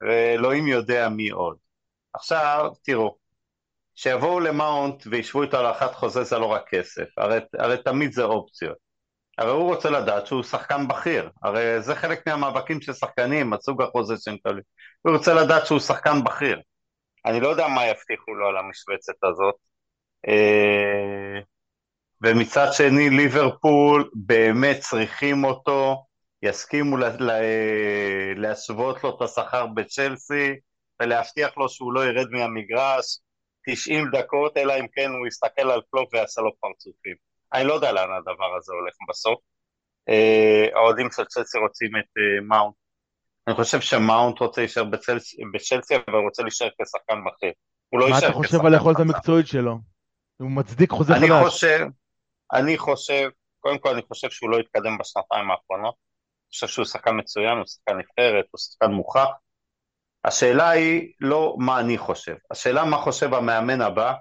[0.02, 1.58] ואלוהים יודע מי עוד.
[2.14, 3.19] עכשיו, תראו,
[4.02, 8.24] שיבואו למאונט וישבו איתו על האחת חוזה זה לא רק כסף, הרי, הרי תמיד זה
[8.24, 8.78] אופציות.
[9.38, 14.14] הרי הוא רוצה לדעת שהוא שחקן בכיר, הרי זה חלק מהמאבקים של שחקנים, הסוג החוזה
[14.18, 14.64] שהם מקבלים.
[15.02, 16.62] הוא רוצה לדעת שהוא שחקן בכיר.
[17.26, 19.56] אני לא יודע מה יבטיחו לו על המשבצת הזאת.
[20.28, 21.40] אה,
[22.22, 26.06] ומצד שני ליברפול באמת צריכים אותו,
[26.44, 26.98] יסכימו
[28.36, 30.54] להשוות לו את השכר בצ'לסי
[31.02, 33.20] ולהבטיח לו שהוא לא ירד מהמגרש
[33.68, 37.16] 90 דקות, אלא אם כן הוא יסתכל על קלופ ויעשה לו פרצופים.
[37.54, 39.40] אני לא יודע לאן הדבר הזה הולך בסוף.
[40.10, 42.76] אה, האוהדים של צ'לסי רוצים את אה, מאונט.
[43.48, 47.52] אני חושב שמאונט רוצה להישאר בצ'לסי, אבל הוא רוצה להישאר כשחקן בכיר.
[47.90, 49.78] הוא לא יישאר כשחקן מה אתה חושב על היכולת המקצועית שלו?
[50.38, 51.24] הוא מצדיק חוזה חדש.
[51.24, 51.86] אני חושב,
[52.54, 53.30] אני חושב,
[53.60, 57.66] קודם כל אני חושב שהוא לא התקדם בשנתיים האחרונות, אני חושב שהוא שחקן מצוין, הוא
[57.66, 59.28] שחקן נבחרת, הוא שחקן מוכח.
[60.26, 64.14] השאלה היא לא מה אני חושב, השאלה מה חושב המאמן הבא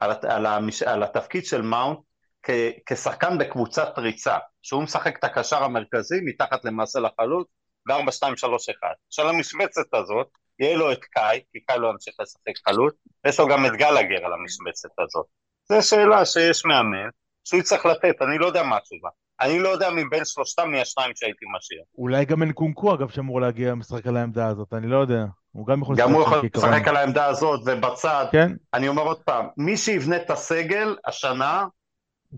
[0.00, 1.98] על, על, המש, על התפקיד של מאונט
[2.42, 2.50] כ,
[2.86, 7.48] כשחקן בקבוצת ריצה, שהוא משחק את הקשר המרכזי מתחת למעשה לחלוץ
[7.88, 8.86] ב-4-2-3-1.
[9.08, 10.28] עכשיו למשבצת הזאת,
[10.58, 12.94] יהיה לו את קאי, כי קאי לא ימשיך לשחק חלוץ,
[13.24, 15.26] ויש לו גם את גלגר על המשבצת הזאת.
[15.68, 17.08] זו שאלה שיש מאמן,
[17.44, 19.08] שהוא יצטרך לתת, אני לא יודע מה התשובה.
[19.40, 21.82] אני לא יודע מבין שלושתם מי השניים שהייתי משאיר.
[21.98, 25.24] אולי גם אנקונקו אגב שאמור להגיע לשחק על העמדה הזאת, אני לא יודע.
[25.54, 28.26] הוא גם יכול גם הוא יכול לשחק על העמדה הזאת ובצד.
[28.32, 28.52] כן.
[28.74, 31.66] אני אומר עוד פעם, מי שיבנה את הסגל השנה,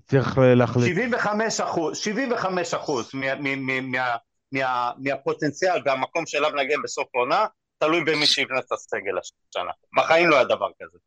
[0.06, 0.86] צריך להחליט.
[0.86, 4.16] 75 אחוז, 75 אחוז מה, מה, מה,
[4.52, 7.46] מה, מהפוטנציאל והמקום שאליו נגיע בסוף העונה,
[7.78, 9.70] תלוי במי שיבנה את הסגל השנה.
[9.96, 10.98] בחיים לא היה דבר כזה.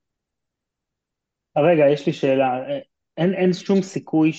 [1.58, 2.60] רגע, יש לי שאלה.
[3.18, 4.32] אין, אין שום סיכוי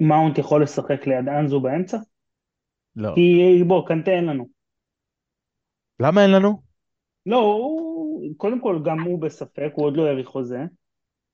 [0.00, 1.98] שמאונט יכול לשחק ליד אנזו באמצע?
[2.96, 3.12] לא.
[3.14, 4.53] כי בוא, קנטה אין לנו.
[6.00, 6.62] למה אין לנו?
[7.26, 10.64] לא, הוא, קודם כל גם הוא בספק, הוא עוד לא האריך חוזה,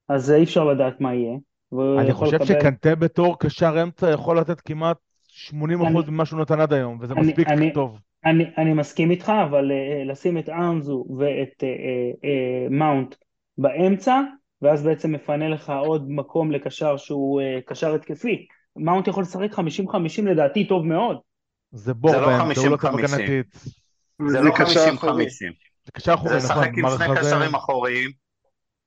[0.08, 1.36] אז אי אפשר לדעת מה יהיה.
[1.98, 2.46] אני חושב לקבל...
[2.46, 4.96] שקנטה בתור קשר אמצע יכול לתת כמעט
[5.50, 5.74] 80% אני,
[6.08, 7.98] ממה שהוא נתן עד היום, וזה אני, מספיק אני, טוב.
[8.24, 13.14] אני, אני מסכים איתך, אבל uh, לשים את אנזו ואת uh, uh, uh, מאונט
[13.58, 14.20] באמצע,
[14.62, 18.46] ואז בעצם מפנה לך עוד מקום לקשר שהוא uh, קשר התקפי.
[18.76, 19.58] מאונט יכול לשחק 50-50
[20.24, 21.18] לדעתי טוב מאוד,
[21.72, 22.80] זה בור זה לא באמצע, הוא לא 50-50.
[22.80, 23.79] טוב הגנתית.
[24.28, 24.94] זה לא קשר 50-50.
[24.94, 25.26] אחורי.
[25.84, 28.10] זה קשר אחורי, זה נכון, לשחק עם שני קשרים אחוריים,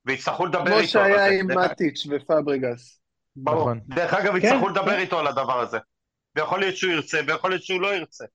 [0.05, 0.87] ויצטרכו לדבר כמו איתו.
[0.87, 1.39] שהיה על זה.
[1.39, 2.99] עם מטיץ' ופברגס.
[3.35, 3.59] ברור.
[3.61, 3.79] נכון.
[3.87, 4.99] דרך אגב, כן, יצטרכו לדבר כן.
[4.99, 5.77] איתו על הדבר הזה.
[6.35, 8.25] ויכול להיות שהוא ירצה, ויכול להיות שהוא לא ירצה.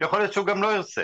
[0.00, 1.02] יכול להיות שהוא גם לא ירצה.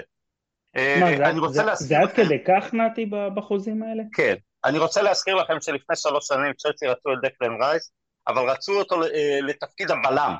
[0.76, 4.02] אה, מה, זה- אני רוצה זה- להזכיר זה עד כדי כך, נתי, ב- בחוזים האלה?
[4.12, 7.92] כן, אני רוצה להזכיר לכם שלפני שלוש שנים צ'לסי רצו את דקלן רייס,
[8.28, 10.34] אבל רצו אותו אה, לתפקיד הבלם.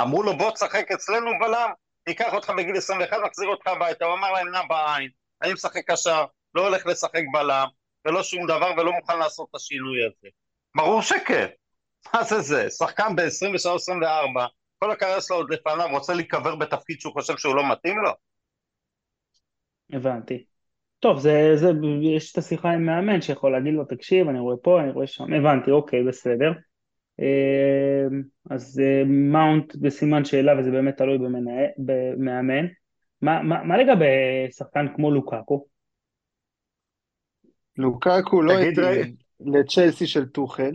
[0.00, 1.70] אמרו לו בוא תשחק אצלנו בלם,
[2.08, 4.04] ניקח אותך בגיל 21, נחזיר אותך הביתה.
[4.04, 5.10] הוא אמר להם נע בעין,
[5.42, 7.66] אני משחק קשר, לא הולך לשחק בלם,
[8.04, 10.28] ולא שום דבר, ולא מוכן לעשות את השינוי הזה.
[10.76, 11.46] ברור שכן.
[12.14, 12.70] מה זה זה?
[12.70, 14.46] שחקן ב-23-24,
[14.78, 18.10] כל הקריירה שלו עוד לפניו, רוצה להיקבר בתפקיד שהוא חושב שהוא לא מתאים לו?
[19.92, 20.44] הבנתי.
[21.00, 21.70] טוב, זה, זה,
[22.02, 25.32] יש את השיחה עם מאמן שיכול להגיד לו, תקשיב, אני רואה פה, אני רואה שם,
[25.32, 26.52] הבנתי, אוקיי, בסדר.
[27.20, 28.18] אה,
[28.50, 31.18] אז אה, מאונט בסימן שאלה, וזה באמת תלוי
[31.78, 32.66] במאמן.
[33.22, 34.06] מה, מה, מה לגבי
[34.50, 35.66] שחקן כמו לוקאקו?
[37.76, 40.72] לוקקו לא תגיד, התאים לצ'לסי של טוחל.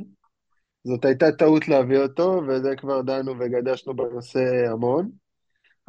[0.83, 5.09] זאת הייתה טעות להביא אותו, וזה כבר דנו וגדשנו בנושא המון.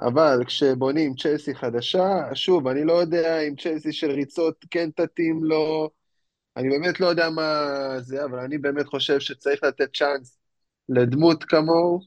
[0.01, 5.91] אבל כשבונים צ'לסי חדשה, שוב, אני לא יודע אם צ'לסי של ריצות כן תתאים לו,
[6.57, 7.69] אני באמת לא יודע מה
[8.01, 10.39] זה, אבל אני באמת חושב שצריך לתת צ'אנס
[10.89, 12.01] לדמות כמוהו,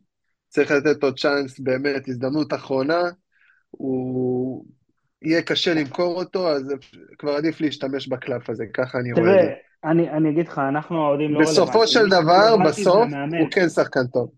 [0.49, 3.01] צריך לתת לו צ'אנס, באמת, הזדמנות אחרונה,
[3.69, 4.65] הוא...
[5.21, 6.73] יהיה קשה למכור אותו, אז
[7.17, 9.41] כבר עדיף להשתמש בקלף הזה, ככה אני רואה את זה.
[9.41, 11.87] תראה, אני, אני אגיד לך, אנחנו האוהדים לא בסופו רלוונטיים.
[11.87, 13.07] של דבר, בסוף.
[13.39, 14.31] הוא כן שחקן טוב.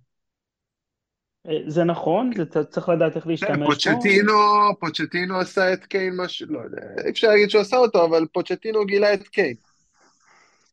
[1.48, 3.66] אה, זה נכון, זה צריך לדעת איך להשתמש בו.
[3.66, 4.34] פוצ'טינו,
[4.80, 8.86] פוצ'טינו עשה את קיין, משהו, לא יודע, אי אפשר להגיד שהוא עשה אותו, אבל פוצ'טינו
[8.86, 9.56] גילה את קיין.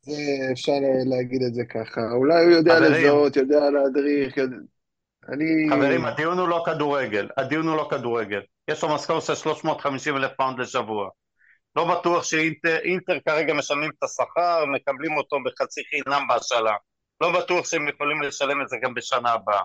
[0.05, 0.73] זה אפשר
[1.07, 2.01] להגיד את זה ככה.
[2.13, 2.81] אולי הוא יודע.
[2.81, 4.57] לזהות, יודע להדריך, יודע...
[5.29, 5.67] אני...
[5.71, 8.41] חברים, הדיון הוא לא כדורגל, הדיון הוא לא כדורגל.
[8.69, 11.09] יש לו משכורת של 350 אלף פאונד לשבוע.
[11.77, 16.75] לא בטוח שאינטר אינטר כרגע משלמים את השכר, מקבלים אותו בחצי חינם בהשאלה.
[17.21, 19.63] לא בטוח שהם יכולים לשלם את זה גם בשנה הבאה.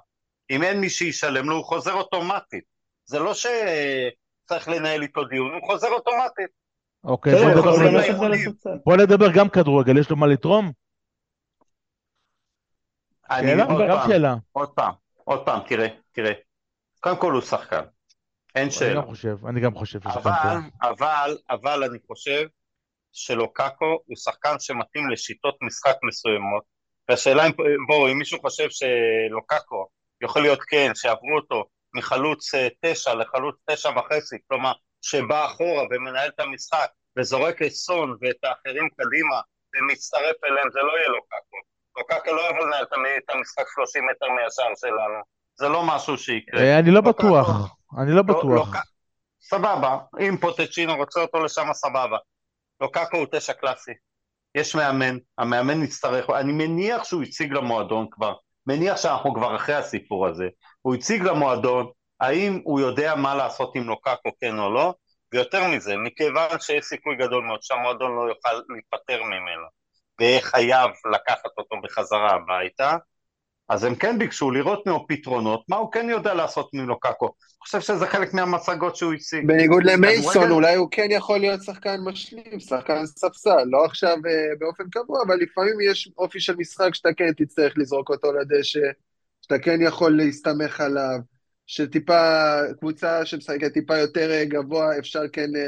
[0.49, 2.63] אם אין מי שישלם לו, הוא חוזר אוטומטית.
[3.05, 6.58] זה לא שצריך לנהל איתו דיון, הוא חוזר אוטומטית.
[7.03, 8.21] אוקיי, בסדר, בוא נדבר.
[8.21, 8.77] ולספסל.
[8.85, 10.71] בוא נדבר גם כדורגל, יש לו מה לתרום?
[13.29, 13.63] אני שאלה?
[13.63, 14.35] עוד גם פעם, שאלה.
[14.51, 14.93] עוד פעם,
[15.23, 16.31] עוד פעם, תראה, תראה.
[16.99, 17.81] קודם כל הוא שחקן,
[18.55, 19.01] אין אני שאלה.
[19.01, 20.57] גם חושב, אני גם חושב שהוא שחקן אבל.
[20.81, 22.47] אבל, אבל אני חושב
[23.11, 26.63] שלוקאקו הוא שחקן שמתאים לשיטות משחק מסוימות,
[27.09, 27.51] והשאלה אם,
[27.87, 29.87] בואו, אם מישהו חושב שלוקאקו
[30.23, 34.71] יכול להיות כן, שעברו אותו מחלוץ אה, תשע לחלוץ תשע וחצי, כלומר,
[35.01, 36.87] שבא אחורה ומנהל את המשחק
[37.19, 39.39] וזורק את סון ואת האחרים קדימה
[39.75, 41.57] ומצטרף אליהם, זה לא יהיה לוקאקו.
[41.97, 45.19] לוקאקו לא יכול לנהל את המ- את המשחק 30 מטר מהשער שלנו,
[45.55, 46.61] זה לא משהו שיקרה.
[46.61, 47.47] אה, אני לא בטוח,
[48.01, 48.69] אני לא לא- בטוח.
[49.41, 52.17] סבבה, אם פוטצ'ינו רוצה אותו לשם, סבבה.
[52.81, 53.91] לוקקו הוא תשע קלאסי.
[54.55, 58.33] יש מאמן, המאמן יצטרך, אני מניח שהוא הציג למועדון כבר,
[58.67, 60.47] מניח שאנחנו כבר אחרי הסיפור הזה.
[60.81, 61.87] הוא הציג למועדון,
[62.19, 64.93] האם הוא יודע מה לעשות עם לוקקו, כן או לא,
[65.33, 69.67] ויותר מזה, מכיוון שיש סיכוי גדול מאוד שהמועדון לא יוכל להיפטר ממנו,
[70.19, 72.97] ויהיה חייב לקחת אותו בחזרה הביתה,
[73.69, 77.25] אז הם כן ביקשו לראות ממנו פתרונות, מה הוא כן יודע לעשות מלוקקו.
[77.25, 79.47] אני חושב שזה חלק מהמצגות שהוא הציג.
[79.47, 84.83] בניגוד למייסון, אולי הוא כן יכול להיות שחקן משלים, שחקן ספסל, לא עכשיו אה, באופן
[84.91, 88.79] קבוע, אבל לפעמים יש אופי של משחק שאתה כן תצטרך לזרוק אותו לדשא,
[89.41, 91.19] שאתה כן יכול להסתמך עליו,
[91.69, 95.61] שטיפה, קבוצה שמשחקת טיפה יותר אה, גבוה, אפשר כן אה,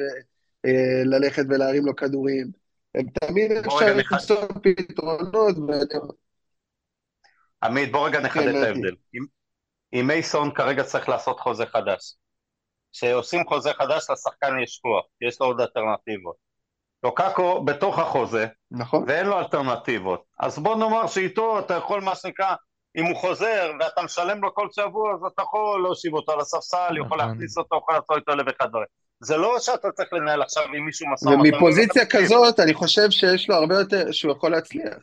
[0.65, 2.47] אה, ללכת ולהרים לו כדורים.
[2.95, 5.55] הם תמיד אפשר למצוא פתרונות,
[7.63, 8.67] עמית, בוא רגע נחדד כן, את.
[8.67, 8.95] ההבדל.
[9.91, 12.15] עם מייסון כרגע צריך לעשות חוזה חדש.
[12.93, 16.35] כשעושים חוזה חדש לשחקן יש כוח, יש לו עוד אלטרנטיבות.
[17.03, 19.03] לוקקו בתוך החוזה, נכון?
[19.07, 20.23] ואין לו אלטרנטיבות.
[20.39, 22.55] אז בוא נאמר שאיתו אתה יכול, מה שנקרא,
[22.95, 26.97] אם הוא חוזר ואתה משלם לו כל שבוע, אז אתה יכול להושיב אותו על הספסל,
[26.97, 27.17] יכול נכון.
[27.17, 28.87] להכניס אותו, יכול לעשות איתו אלף ואחד דברים.
[29.19, 31.55] זה לא שאתה צריך לנהל עכשיו עם מישהו משא ומתן.
[31.55, 34.97] ומפוזיציה כזאת, אני חושב שיש לו הרבה יותר, שהוא יכול להצליח.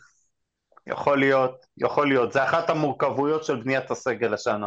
[0.86, 2.32] יכול להיות, יכול להיות.
[2.32, 4.66] זה אחת המורכבויות של בניית הסגל השנה.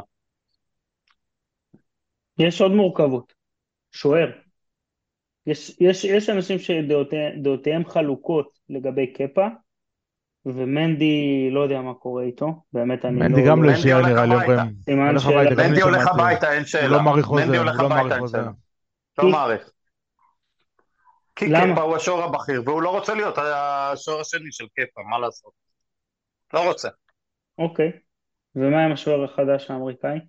[2.37, 3.33] יש עוד מורכבות,
[3.91, 4.31] שוער.
[5.47, 9.47] יש, יש, יש אנשים שדעותיהם חלוקות לגבי קפה,
[10.45, 13.47] ומנדי לא יודע מה קורה איתו, באמת אני מנדי לא...
[13.47, 14.25] גם לא מנדי יישאר הולך נראה
[14.65, 14.71] לי.
[14.83, 15.43] סימן שאלה.
[15.55, 16.07] גם מנדי הולך.
[16.07, 16.87] הביתה, אין שאלה.
[16.87, 18.37] לא מעריך חוזה, מנדי הוא הולך לא הביתה, מעריך אין חוזה.
[18.37, 18.51] שאלה.
[19.17, 19.69] לא כי- מעריך.
[21.35, 21.45] כי?
[21.73, 25.51] קפה הוא השוער הבכיר, והוא לא רוצה להיות השוער השני של קפה, מה לעשות?
[26.53, 26.89] לא רוצה.
[27.57, 27.91] אוקיי.
[28.55, 30.19] ומה עם השוער החדש האמריקאי?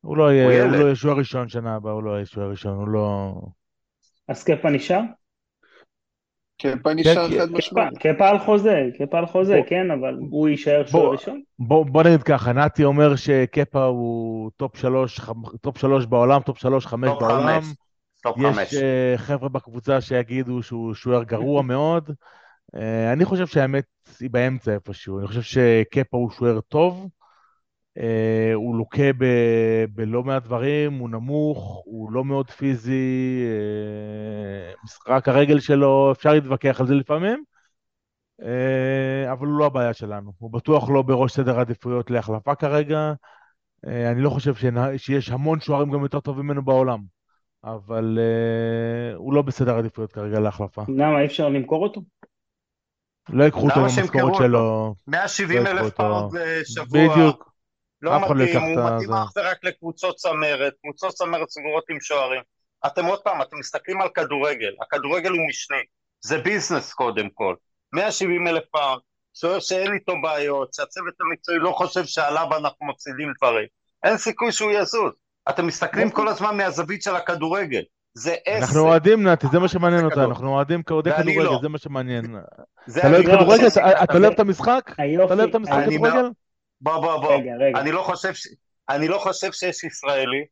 [0.00, 3.32] הוא לא יהיה שוער ראשון שנה הבאה, הוא לא יהיה שוער ראשון, הוא לא...
[4.28, 5.00] אז קפה נשאר?
[6.58, 7.98] קפה נשאר חד משמעית.
[7.98, 11.42] קפה על חוזה, קפה על חוזה, כן, אבל הוא יישאר שוער ראשון?
[11.58, 15.20] בוא נגיד ככה, נתי אומר שקפה הוא top שלוש,
[15.60, 17.60] top שלוש בעולם, top שלוש, חמש בעולם.
[18.62, 22.10] יש אה, חבר'ה בקבוצה שיגידו שהוא שוער גרוע מאוד.
[22.76, 23.84] אה, אני חושב שהאמת
[24.20, 25.18] היא באמצע איפשהו.
[25.18, 27.08] אני חושב שקפה הוא שוער טוב.
[27.98, 33.42] אה, הוא לוקה ב- בלא מעט דברים, הוא נמוך, הוא לא מאוד פיזי,
[34.74, 37.44] אה, משחק הרגל שלו, אפשר להתווכח על זה לפעמים,
[38.40, 38.44] אה,
[39.32, 40.32] אבל הוא לא הבעיה שלנו.
[40.38, 43.12] הוא בטוח לא בראש סדר העדיפויות להחלפה כרגע.
[43.86, 44.54] אה, אני לא חושב
[44.96, 47.00] שיש המון שוערים גם יותר טובים ממנו בעולם,
[47.64, 50.82] אבל אה, הוא לא בסדר העדיפויות כרגע להחלפה.
[50.88, 52.00] למה, אי אפשר למכור אותו?
[53.28, 54.94] לא ייקחו אותו במשכורת שלו.
[55.06, 57.08] 170 לא אלף פאונד בשבוע.
[57.08, 57.48] בדיוק.
[58.02, 62.42] לא מתאים, הוא מתאים אך ורק לקבוצות צמרת, קבוצות צמרת סגורות עם שוערים.
[62.86, 65.82] אתם עוד פעם, אתם מסתכלים על כדורגל, הכדורגל הוא משני,
[66.20, 67.54] זה ביזנס קודם כל.
[67.92, 68.98] 170 אלף פעם,
[69.34, 73.66] שוער שאין איתו בעיות, שהצוות המקצועי לא חושב שעליו אנחנו מפסידים דברים.
[74.04, 75.12] אין סיכוי שהוא יזוז.
[75.48, 77.82] אתם מסתכלים כל הזמן מהזווית של הכדורגל.
[78.14, 78.62] זה עסק.
[78.62, 81.58] אנחנו אוהדים, נתי, זה מה שמעניין אותנו, אנחנו אוהדים כאוהדי כדורגל, לא.
[81.62, 82.36] זה מה שמעניין.
[82.98, 83.66] אתה לא אוהב כדורגל?
[84.02, 84.90] אתה לא אוהב את המשחק?
[84.92, 86.28] אתה לא אוהב את המשחק כדורגל?
[86.80, 87.34] בוא, בוא, בוא.
[87.34, 87.80] רגע, רגע.
[87.80, 88.46] אני לא חושב, ש...
[88.88, 90.44] אני לא חושב שיש ישראלי,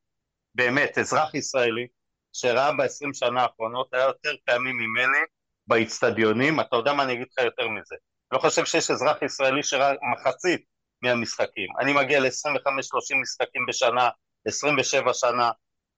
[0.54, 1.86] באמת, אזרח ישראלי,
[2.32, 5.18] שראה ב-20 שנה האחרונות, היה יותר פעמים ממני
[5.66, 7.96] באיצטדיונים, אתה יודע מה אני אגיד לך יותר מזה.
[8.32, 10.64] לא חושב שיש אזרח ישראלי שראה מחצית
[11.02, 11.68] מהמשחקים.
[11.80, 14.08] אני מגיע ל-25-30 משחקים בשנה,
[14.46, 15.50] 27 שנה,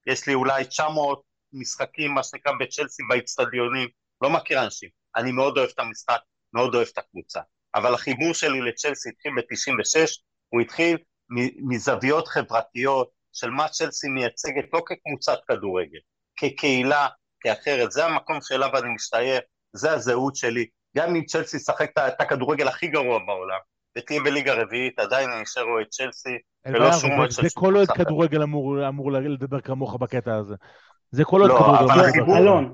[0.07, 1.23] יש לי אולי 900
[1.53, 3.89] משחקים, מה שנקרא בצ'לסי באיצטדיונים,
[4.21, 4.89] לא מכיר אנשים.
[5.17, 6.21] אני מאוד אוהב את המשחק,
[6.53, 7.41] מאוד אוהב את הקבוצה.
[7.79, 10.09] אבל החיבור שלי לצ'לסי התחיל ב-96,
[10.49, 10.97] הוא התחיל
[11.69, 15.99] מזוויות חברתיות של מה צ'לסי מייצגת לא כקבוצת כדורגל,
[16.37, 17.09] כקהילה,
[17.41, 19.41] כאחרת, זה המקום שאליו אני משתייך,
[19.73, 20.67] זה הזהות שלי,
[20.97, 23.59] גם אם צ'לסי ישחק את הכדורגל הכי גרוע בעולם,
[23.99, 27.89] ותהיה בליגה רביעית, עדיין אני אשאר אוהד צ'לסי, ולא שום אוהד של זה כל אוהד
[27.89, 30.55] כדורגל אמור לדבר כמוך בקטע הזה.
[31.11, 32.65] זה כל אוהד לא, כדורגל.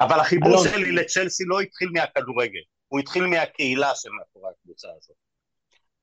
[0.00, 2.60] אבל החיבור שלי לצ'לסי לא התחיל מהכדורגל.
[2.88, 5.16] הוא התחיל מהקהילה שמאחורי הקבוצה הזאת.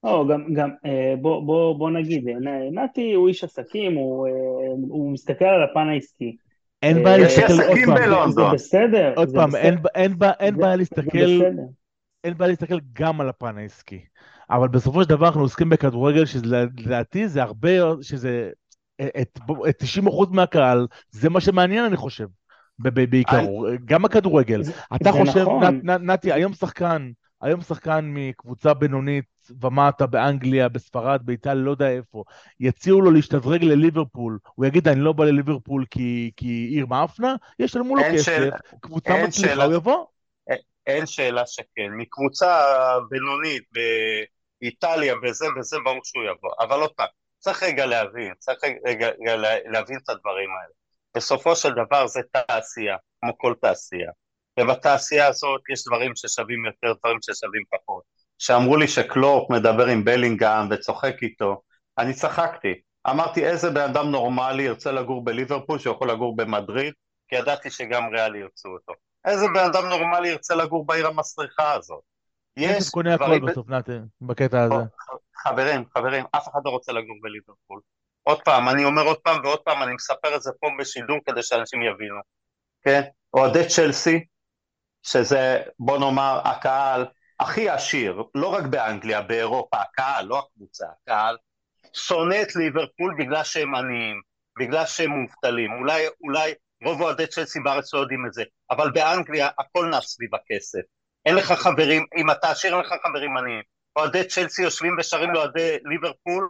[0.04, 2.26] או, גם, גם אה, בוא, בוא, בוא נגיד,
[2.72, 4.32] נתי הוא איש עסקים, הוא, אה,
[4.90, 6.38] הוא מסתכל על הפן העסקי.
[6.84, 9.14] אין בעיה להסתכל עוד פעם, זה בסדר.
[9.16, 9.50] עוד פעם,
[10.40, 11.18] אין בעיה להסתכל,
[12.24, 14.06] אין בעיה להסתכל גם על הפן העסקי.
[14.50, 17.70] אבל בסופו של דבר אנחנו עוסקים בכדורגל, שלדעתי זה הרבה,
[18.02, 18.50] שזה,
[19.02, 19.86] את, את 90%
[20.32, 22.28] מהקהל, זה מה שמעניין אני חושב.
[22.80, 23.46] בעיקר,
[23.86, 24.62] גם הכדורגל.
[24.96, 25.80] אתה חושב, נכון.
[25.84, 27.12] נתי, היום שחקן,
[27.42, 29.26] היום שחקן מקבוצה בינונית
[29.62, 32.24] ומטה באנגליה, בספרד, באיטליה, לא יודע איפה,
[32.60, 37.96] יציעו לו להשתדרג לליברפול, הוא יגיד, אני לא בא לליברפול כי, כי עיר מאפנה, ישלמו
[37.96, 38.50] לו כסף,
[38.80, 40.06] קבוצה מצליחה, הוא יבוא.
[40.48, 40.58] אין,
[40.88, 41.92] אין שאלה שכן.
[41.98, 42.66] מקבוצה
[43.10, 43.64] בינונית
[44.62, 46.52] באיטליה, בזה וזה, ברור שהוא יבוא.
[46.60, 47.08] אבל עוד פעם,
[47.40, 49.08] צריך רגע להבין, צריך רגע
[49.66, 50.83] להבין את הדברים האלה.
[51.16, 54.12] בסופו של דבר זה תעשייה, כמו כל תעשייה.
[54.60, 58.04] ובתעשייה הזאת יש דברים ששווים יותר, דברים ששווים פחות.
[58.40, 61.62] כשאמרו לי שקלורק מדבר עם בלינגהם וצוחק איתו,
[61.98, 62.74] אני צחקתי.
[63.10, 66.94] אמרתי איזה בן אדם נורמלי ירצה לגור בליברפול שיכול לגור במדריד,
[67.28, 68.94] כי ידעתי שגם ריאלי ירצו אותו.
[69.26, 72.02] איזה בן אדם נורמלי ירצה לגור בעיר המסריחה הזאת?
[72.58, 74.76] יש קונה הכל בסוף, נתן, בקטע הזה.
[75.36, 77.80] חברים, חברים, אף אחד לא רוצה לגור בליברפול.
[78.24, 81.44] עוד פעם, אני אומר עוד פעם ועוד פעם, אני מספר את זה פה בשידור כדי
[81.44, 82.20] שאנשים יבינו,
[82.84, 83.02] כן?
[83.34, 84.26] אוהדי צ'לסי,
[85.04, 87.06] שזה, בוא נאמר, הקהל
[87.40, 91.38] הכי עשיר, לא רק באנגליה, באירופה, הקהל, לא הקבוצה, הקהל,
[91.94, 94.22] שונא את ליברפול בגלל שהם עניים,
[94.60, 95.74] בגלל שהם מובטלים.
[95.74, 96.54] אולי, אולי
[96.86, 100.80] רוב אוהדי צ'לסי בארץ לא יודעים את זה, אבל באנגליה הכל נע סביב הכסף.
[101.26, 103.62] אין לך חברים, אם אתה עשיר אין לך חברים עניים.
[103.96, 106.50] אוהדי צ'לסי יושבים ושרים לאוהדי ליברפול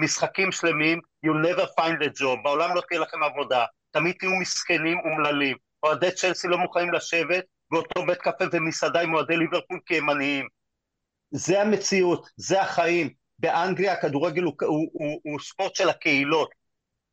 [0.00, 4.98] משחקים שלמים, you'll never find a job, בעולם לא תהיה לכם עבודה, תמיד תהיו מסכנים
[4.98, 5.56] אומללים.
[5.82, 10.48] אוהדי צ'לסי לא מוכנים לשבת באותו בית קפה ומסעדה עם אוהדי ליברפול כי הם עניים.
[11.30, 13.10] זה המציאות, זה החיים.
[13.38, 16.50] באנגליה הכדורגל הוא, הוא, הוא, הוא ספורט של הקהילות.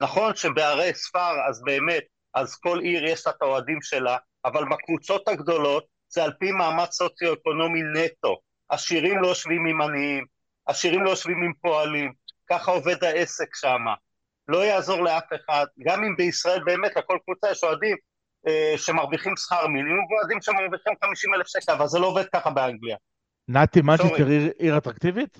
[0.01, 5.27] נכון שבערי ספר, אז באמת, אז כל עיר יש לה את האוהדים שלה, אבל בקבוצות
[5.27, 8.37] הגדולות זה על פי מעמד סוציו-אקונומי נטו.
[8.69, 10.25] עשירים לא יושבים עם עניים,
[10.65, 12.13] עשירים לא יושבים עם פועלים,
[12.49, 13.81] ככה עובד העסק שם.
[14.47, 17.97] לא יעזור לאף אחד, גם אם בישראל באמת לכל קבוצה יש אוהדים
[18.47, 22.97] אה, שמרוויחים שכר מינימום ואוהדים שמרוויחים 50 אלף שקל, אבל זה לא עובד ככה באנגליה.
[23.47, 25.37] נתי, מנצ'סטר עיר, עיר אטרקטיבית?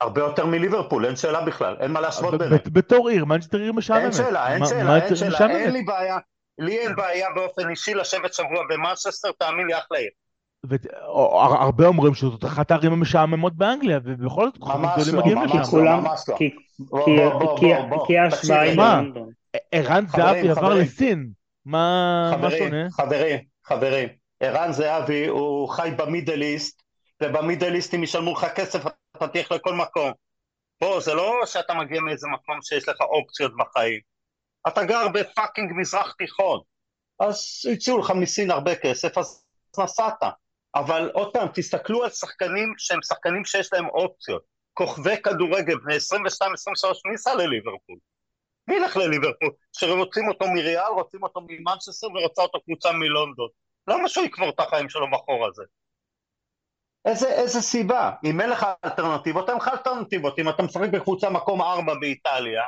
[0.00, 2.60] הרבה יותר מליברפול, אין שאלה בכלל, אין מה להשוות ביניהם.
[2.72, 4.02] בתור עיר, מנצ'סטר עיר משעממת.
[4.02, 6.18] אין שאלה, אין שאלה, אין שאלה, אין לי בעיה,
[6.58, 10.10] לי אין בעיה באופן אישי לשבת שבוע במנצ'סטר, תאמין לי, אחלה עיר.
[10.64, 16.36] הרבה אומרים שזאת אחת הערים המשעממות באנגליה, ובכל זאת ממש לא, ממש לא, ממש לא.
[18.06, 19.30] כי ההשוואה היא ללונדון.
[19.72, 21.30] ערן זהבי עבר לסין,
[21.66, 22.90] מה שונה?
[22.90, 24.08] חברים, חברים,
[24.40, 26.82] ערן זהבי הוא חי במידל איסט,
[27.22, 28.84] וב Middle East אם ישלמו לך כסף
[29.16, 30.12] אתה תלך לכל מקום.
[30.80, 34.00] בוא, זה לא שאתה מגיע מאיזה מקום שיש לך אופציות בחיים.
[34.68, 36.60] אתה גר ב fucking מזרח תיכון.
[37.20, 37.38] אז
[37.72, 39.44] הציעו לך מסין הרבה כסף, אז
[39.78, 40.22] נסעת.
[40.74, 44.42] אבל עוד פעם, תסתכלו על שחקנים שהם שחקנים שיש להם אופציות.
[44.74, 45.98] כוכבי כדורגל בני 22-23,
[47.04, 47.96] מי ייסע לליברפול?
[48.68, 49.50] מי ילך לליברפול?
[49.72, 53.48] שרוצים אותו מריאל, רוצים אותו ממנצ'סטר ורוצה אותו קבוצה מלונדון.
[53.88, 55.62] למה שהוא יקבור את החיים שלו בחור הזה?
[57.04, 58.12] איזה, איזה סיבה?
[58.24, 60.38] אם אין לך אלטרנטיבות, אין לך אלטרנטיבות.
[60.38, 62.62] אם אתה משחק בקבוצה מקום ארבע באיטליה,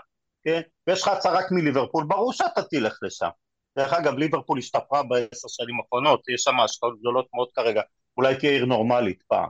[0.44, 0.60] כן?
[0.86, 3.28] ויש לך הצעה רק מליברפול, ברור שאתה תלך לשם.
[3.76, 7.82] דרך אגב, ליברפול השתפרה בעשר שנים האחרונות, יש שם השקעות גדולות מאוד כרגע,
[8.16, 9.48] אולי תהיה עיר נורמלית פעם.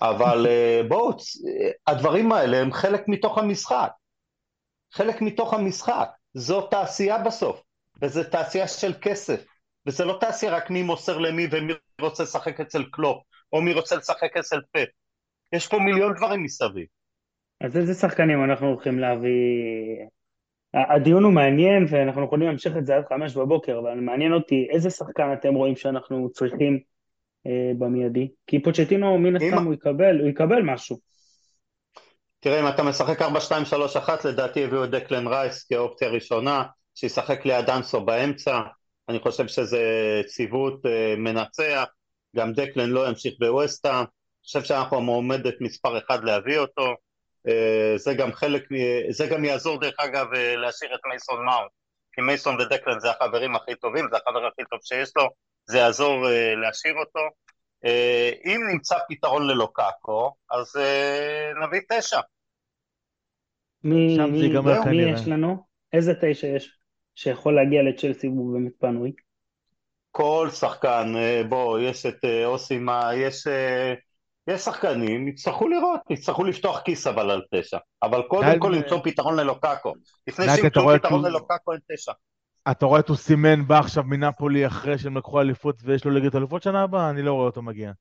[0.00, 1.16] אבל אה, בואו,
[1.86, 3.90] הדברים האלה הם חלק מתוך המשחק.
[4.92, 6.08] חלק מתוך המשחק.
[6.34, 7.62] זו תעשייה בסוף,
[8.02, 9.44] וזו תעשייה של כסף.
[9.86, 13.96] וזה לא תעשייה רק מי מוסר למי ומי רוצה לשחק אצל קלופ, או מי רוצה
[13.96, 14.88] לשחק אצל פט.
[15.52, 16.86] יש פה מיליון דברים מסביב.
[17.60, 20.06] אז איזה שחקנים אנחנו הולכים להביא
[20.74, 24.90] הדיון הוא מעניין ואנחנו יכולים להמשיך את זה עד חמש בבוקר, אבל מעניין אותי איזה
[24.90, 26.78] שחקן אתם רואים שאנחנו צריכים
[27.46, 28.28] אה, במיידי?
[28.46, 30.98] כי פוצ'טינו מן הסתם הוא יקבל, הוא יקבל משהו.
[32.40, 36.64] תראה, אם אתה משחק 4-2-3-1, לדעתי הביאו את דקלן רייס כאופציה ראשונה,
[36.94, 38.60] שישחק ליד אנסו באמצע,
[39.08, 39.82] אני חושב שזה
[40.26, 41.84] ציוות אה, מנצח,
[42.36, 44.06] גם דקלן לא ימשיך בווסטה, אני
[44.44, 46.94] חושב שאנחנו המועמדת מספר אחד להביא אותו,
[47.96, 48.62] זה גם חלק,
[49.10, 51.70] זה גם יעזור דרך אגב אה, להשאיר את מייסון מאונט,
[52.12, 55.28] כי מייסון ודקלן זה החברים הכי טובים, זה החבר הכי טוב שיש לו,
[55.66, 57.20] זה יעזור אה, להשאיר אותו.
[58.46, 60.76] אם נמצא פתרון ללוקאקו, אז
[61.62, 62.20] נביא תשע.
[63.84, 64.48] מי, מי,
[64.86, 65.56] מי יש לנו?
[65.92, 66.78] איזה תשע יש
[67.14, 69.12] שיכול להגיע לצ'לסי והוא באמת פנוי?
[70.10, 71.12] כל שחקן,
[71.48, 73.46] בוא, יש את אוסימה, יש
[74.48, 77.78] יש שחקנים, יצטרכו לראות, יצטרכו לפתוח כיס אבל על תשע.
[78.02, 79.92] אבל קודם כל למצוא פתרון ללוקאקו.
[80.26, 82.12] לפני שימצאו פתרון ללוקאקו אין תשע.
[82.70, 86.62] אתה רואה את אוסימן בא עכשיו מנפולי אחרי שהם לקחו אליפות ויש לו ליגת אלופות
[86.62, 87.10] שנה הבאה?
[87.10, 87.92] אני לא רואה אותו מגיע.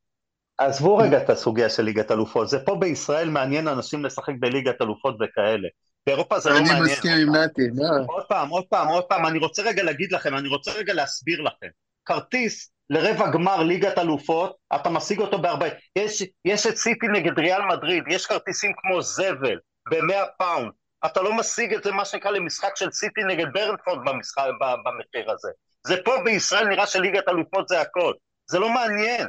[0.58, 5.16] עזבו רגע את הסוגיה של ליגת אלופות, זה פה בישראל מעניין אנשים לשחק בליגת אלופות
[5.22, 5.68] וכאלה.
[6.08, 6.76] באירופה זה לא מעניין.
[6.76, 8.06] אני מסכים עם נתי, מה?
[8.08, 11.42] עוד פעם, עוד פעם, עוד פעם, אני רוצה רגע להגיד לכם, אני רוצה רגע להסביר
[11.42, 11.68] לכם.
[12.06, 15.66] כרטיס לרבע גמר ליגת אלופות, אתה משיג אותו בהרבה.
[15.96, 19.58] יש, יש את סיטי נגד ריאל מדריד, יש כרטיסים כמו זבל,
[19.92, 20.72] ב-100 פאונד.
[21.06, 25.50] אתה לא משיג את זה, מה שנקרא, למשחק של סיטי נגד ברנפורד במשחק, במחיר הזה.
[25.88, 28.14] זה פה בישראל נראה שליגת אלופות זה הכל.
[28.48, 29.28] זה לא מעניין.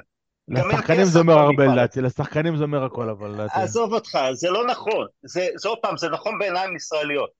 [0.48, 3.60] לשחקנים זה אומר הרבה לדעתי, לשחקנים זה אומר הכל אבל לדעתי.
[3.60, 5.06] עזוב אותך, זה לא נכון.
[5.22, 7.30] זה, זה עוד פעם, זה נכון בעיניים ישראליות.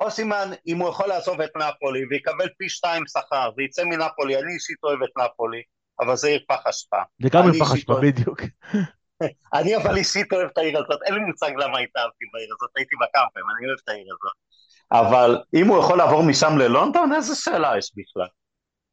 [0.00, 4.78] אוסימן, אם הוא יכול לעזוב את נפולי ויקבל פי שתיים שכר ויצא מנפולי, אני אישית
[4.82, 5.62] אוהב את נפולי,
[6.00, 7.02] אבל זה עיר פח אשפה.
[7.22, 8.40] זה גם עיר פח אשפה, בדיוק.
[9.54, 12.96] אני אבל אישית אוהב את העיר הזאת, אין לי מושג למה התאהבתי בעיר הזאת, הייתי
[12.96, 14.48] בקמפם, אני אוהב את העיר הזאת.
[14.92, 18.28] אבל אם הוא יכול לעבור משם ללונדון, איזה שאלה יש בכלל?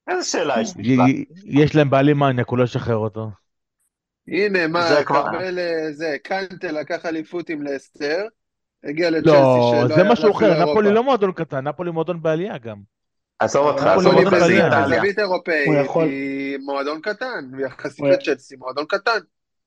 [0.08, 1.24] איזה שאלה יש בכלל?
[1.46, 3.30] יש להם בעלים מניאק, הוא לא ישחרר אותו.
[4.28, 8.28] הנה, מה, קבל אה, זה, קנטה לקח אליפות עם לסטר,
[8.86, 9.32] הגיע לצ'לסי
[9.72, 12.78] שלא לא, זה משהו אחר, נפולי לא מועדון קטן, נפולי מועדון בעלייה גם.
[13.40, 14.88] עזוב אותך, עזוב אותך, זה איטליה.
[14.88, 19.20] זווית אירופאית היא מועדון קטן, יחסית לצ'לסי מועדון קטן.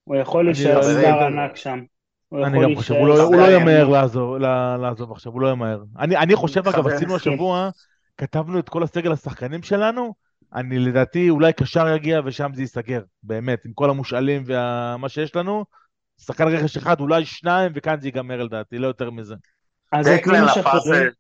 [0.05, 1.79] הוא יכול להישאר סטאר ענק שם.
[2.47, 3.89] אני גם חושב, הוא לא, לא ימהר
[4.77, 5.83] לעזוב עכשיו, הוא לא ימהר.
[5.99, 7.71] אני חושב, אגב, עשינו השבוע,
[8.19, 10.15] כתבנו את כל הסגל השחקנים שלנו,
[10.55, 15.65] אני לדעתי אולי קשר יגיע ושם זה ייסגר, באמת, עם כל המושאלים ומה שיש לנו,
[16.21, 19.35] שחקן רכש אחד, אולי שניים, וכאן זה ייגמר לדעתי, לא יותר מזה.
[19.93, 21.11] אז את מי משחררים?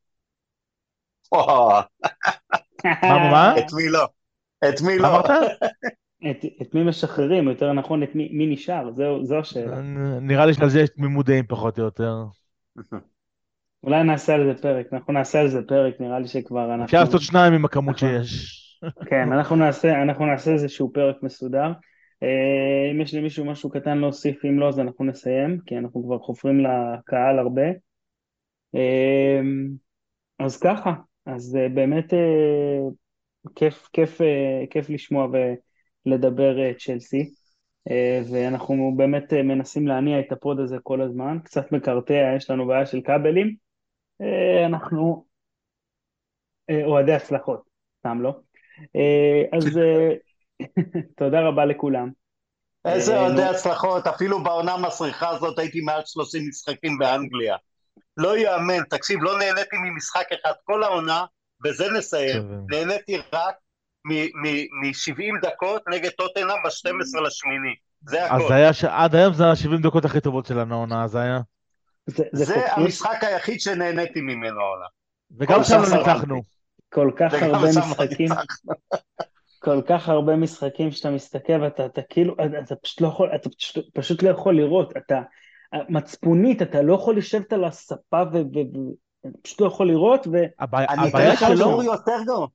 [2.85, 3.59] מה, מה?
[3.59, 4.07] את מי לא?
[4.69, 5.23] את מי לא?
[6.63, 8.91] את מי משחררים, יותר נכון, את מי נשאר,
[9.23, 9.81] זו השאלה.
[10.21, 12.15] נראה לי שעל זה יש תמימות דעים פחות או יותר.
[13.83, 16.85] אולי נעשה על זה פרק, אנחנו נעשה על זה פרק, נראה לי שכבר אנחנו...
[16.85, 18.59] אפשר לעשות שניים עם הכמות שיש.
[19.07, 21.73] כן, אנחנו נעשה, אנחנו נעשה איזשהו פרק מסודר.
[22.23, 26.19] אה, אם יש למישהו משהו קטן להוסיף, אם לא, אז אנחנו נסיים, כי אנחנו כבר
[26.19, 27.67] חופרים לקהל הרבה.
[28.75, 29.41] אה,
[30.39, 30.95] אז ככה,
[31.27, 32.13] אז אה, באמת
[33.55, 34.21] כיף, כיף,
[34.71, 35.29] כיף לשמוע
[36.07, 37.31] ולדבר צ'לסי.
[38.33, 43.01] ואנחנו באמת מנסים להניע את הפוד הזה כל הזמן, קצת מקרטע, יש לנו בעיה של
[43.01, 43.55] כבלים,
[44.67, 45.25] אנחנו
[46.85, 47.63] אוהדי הצלחות,
[47.99, 48.41] סתם לא.
[49.53, 49.79] אז
[51.19, 52.11] תודה רבה לכולם.
[52.85, 57.57] איזה אוהדי הצלחות, אפילו בעונה המסריחה הזאת הייתי מעל 30 משחקים באנגליה.
[58.17, 61.25] לא יאמן, תקשיב, לא נהניתי ממשחק אחד כל העונה,
[61.61, 63.55] בזה נסיים, נהניתי רק
[64.05, 67.75] מ-70 דקות נגד טוטנאם ב-12 לשמיני.
[68.07, 68.45] זה הכל.
[68.45, 68.85] אז היה ש...
[68.85, 71.41] עד היום זה ה-70 דקות הכי טובות שלנו העונה, זה היה.
[72.07, 74.87] זה, זה, זה המשחק היחיד שנהניתי ממנו העונה.
[75.39, 76.43] וגם שם ניצחנו.
[76.89, 78.29] כל כך הרבה משחקים.
[79.59, 82.35] כל כך הרבה משחקים שאתה מסתכל ואתה אתה כאילו,
[82.65, 85.23] אתה פשוט לא יכול, אתה פשוט, פשוט לא יכול לראות, אתה
[85.89, 90.37] מצפונית, אתה לא יכול לשבת על הספה ופשוט לא יכול לראות, ו...
[90.61, 92.47] אני אתן לך תיאור יותר גרוע,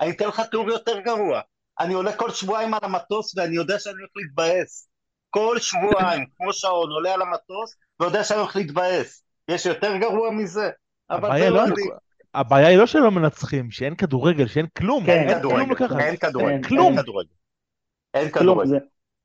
[0.00, 1.40] אני אתן לך תיאור יותר גרוע,
[1.80, 4.88] אני עולה כל שבועיים על המטוס ואני יודע שאני הולך להתבאס,
[5.30, 10.70] כל שבועיים, כמו שעון, עולה על המטוס ויודע שאני הולך להתבאס, יש יותר גרוע מזה?
[11.10, 11.72] אבל זה לא אני...
[12.36, 15.98] הבעיה היא לא שלא מנצחים, שאין כדורגל, שאין כלום, כן, אין כלום לקחת.
[15.98, 16.96] אין כדורגל, כלום.
[18.14, 18.78] אין כדורגל.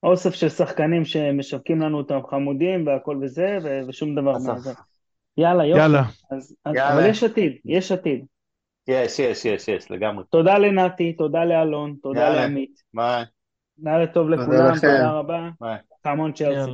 [0.04, 3.58] אוסף של שחקנים שמשווקים לנו אותם חמודים והכל וזה,
[3.88, 4.72] ושום דבר מזה.
[5.38, 5.82] יאללה, יופי.
[5.82, 6.04] יאללה.
[6.32, 6.94] אז, אז, יאללה.
[6.94, 8.26] אבל יש עתיד, יש עתיד.
[8.88, 10.24] יש, יש, יש, יש, לגמרי.
[10.30, 12.80] תודה לנתי, תודה לאלון, תודה לעמית.
[12.94, 13.24] ביי.
[13.84, 15.50] לילה טוב לכולם, תודה רבה.
[15.62, 15.78] ביי.
[16.04, 16.72] חמון צ'לסי.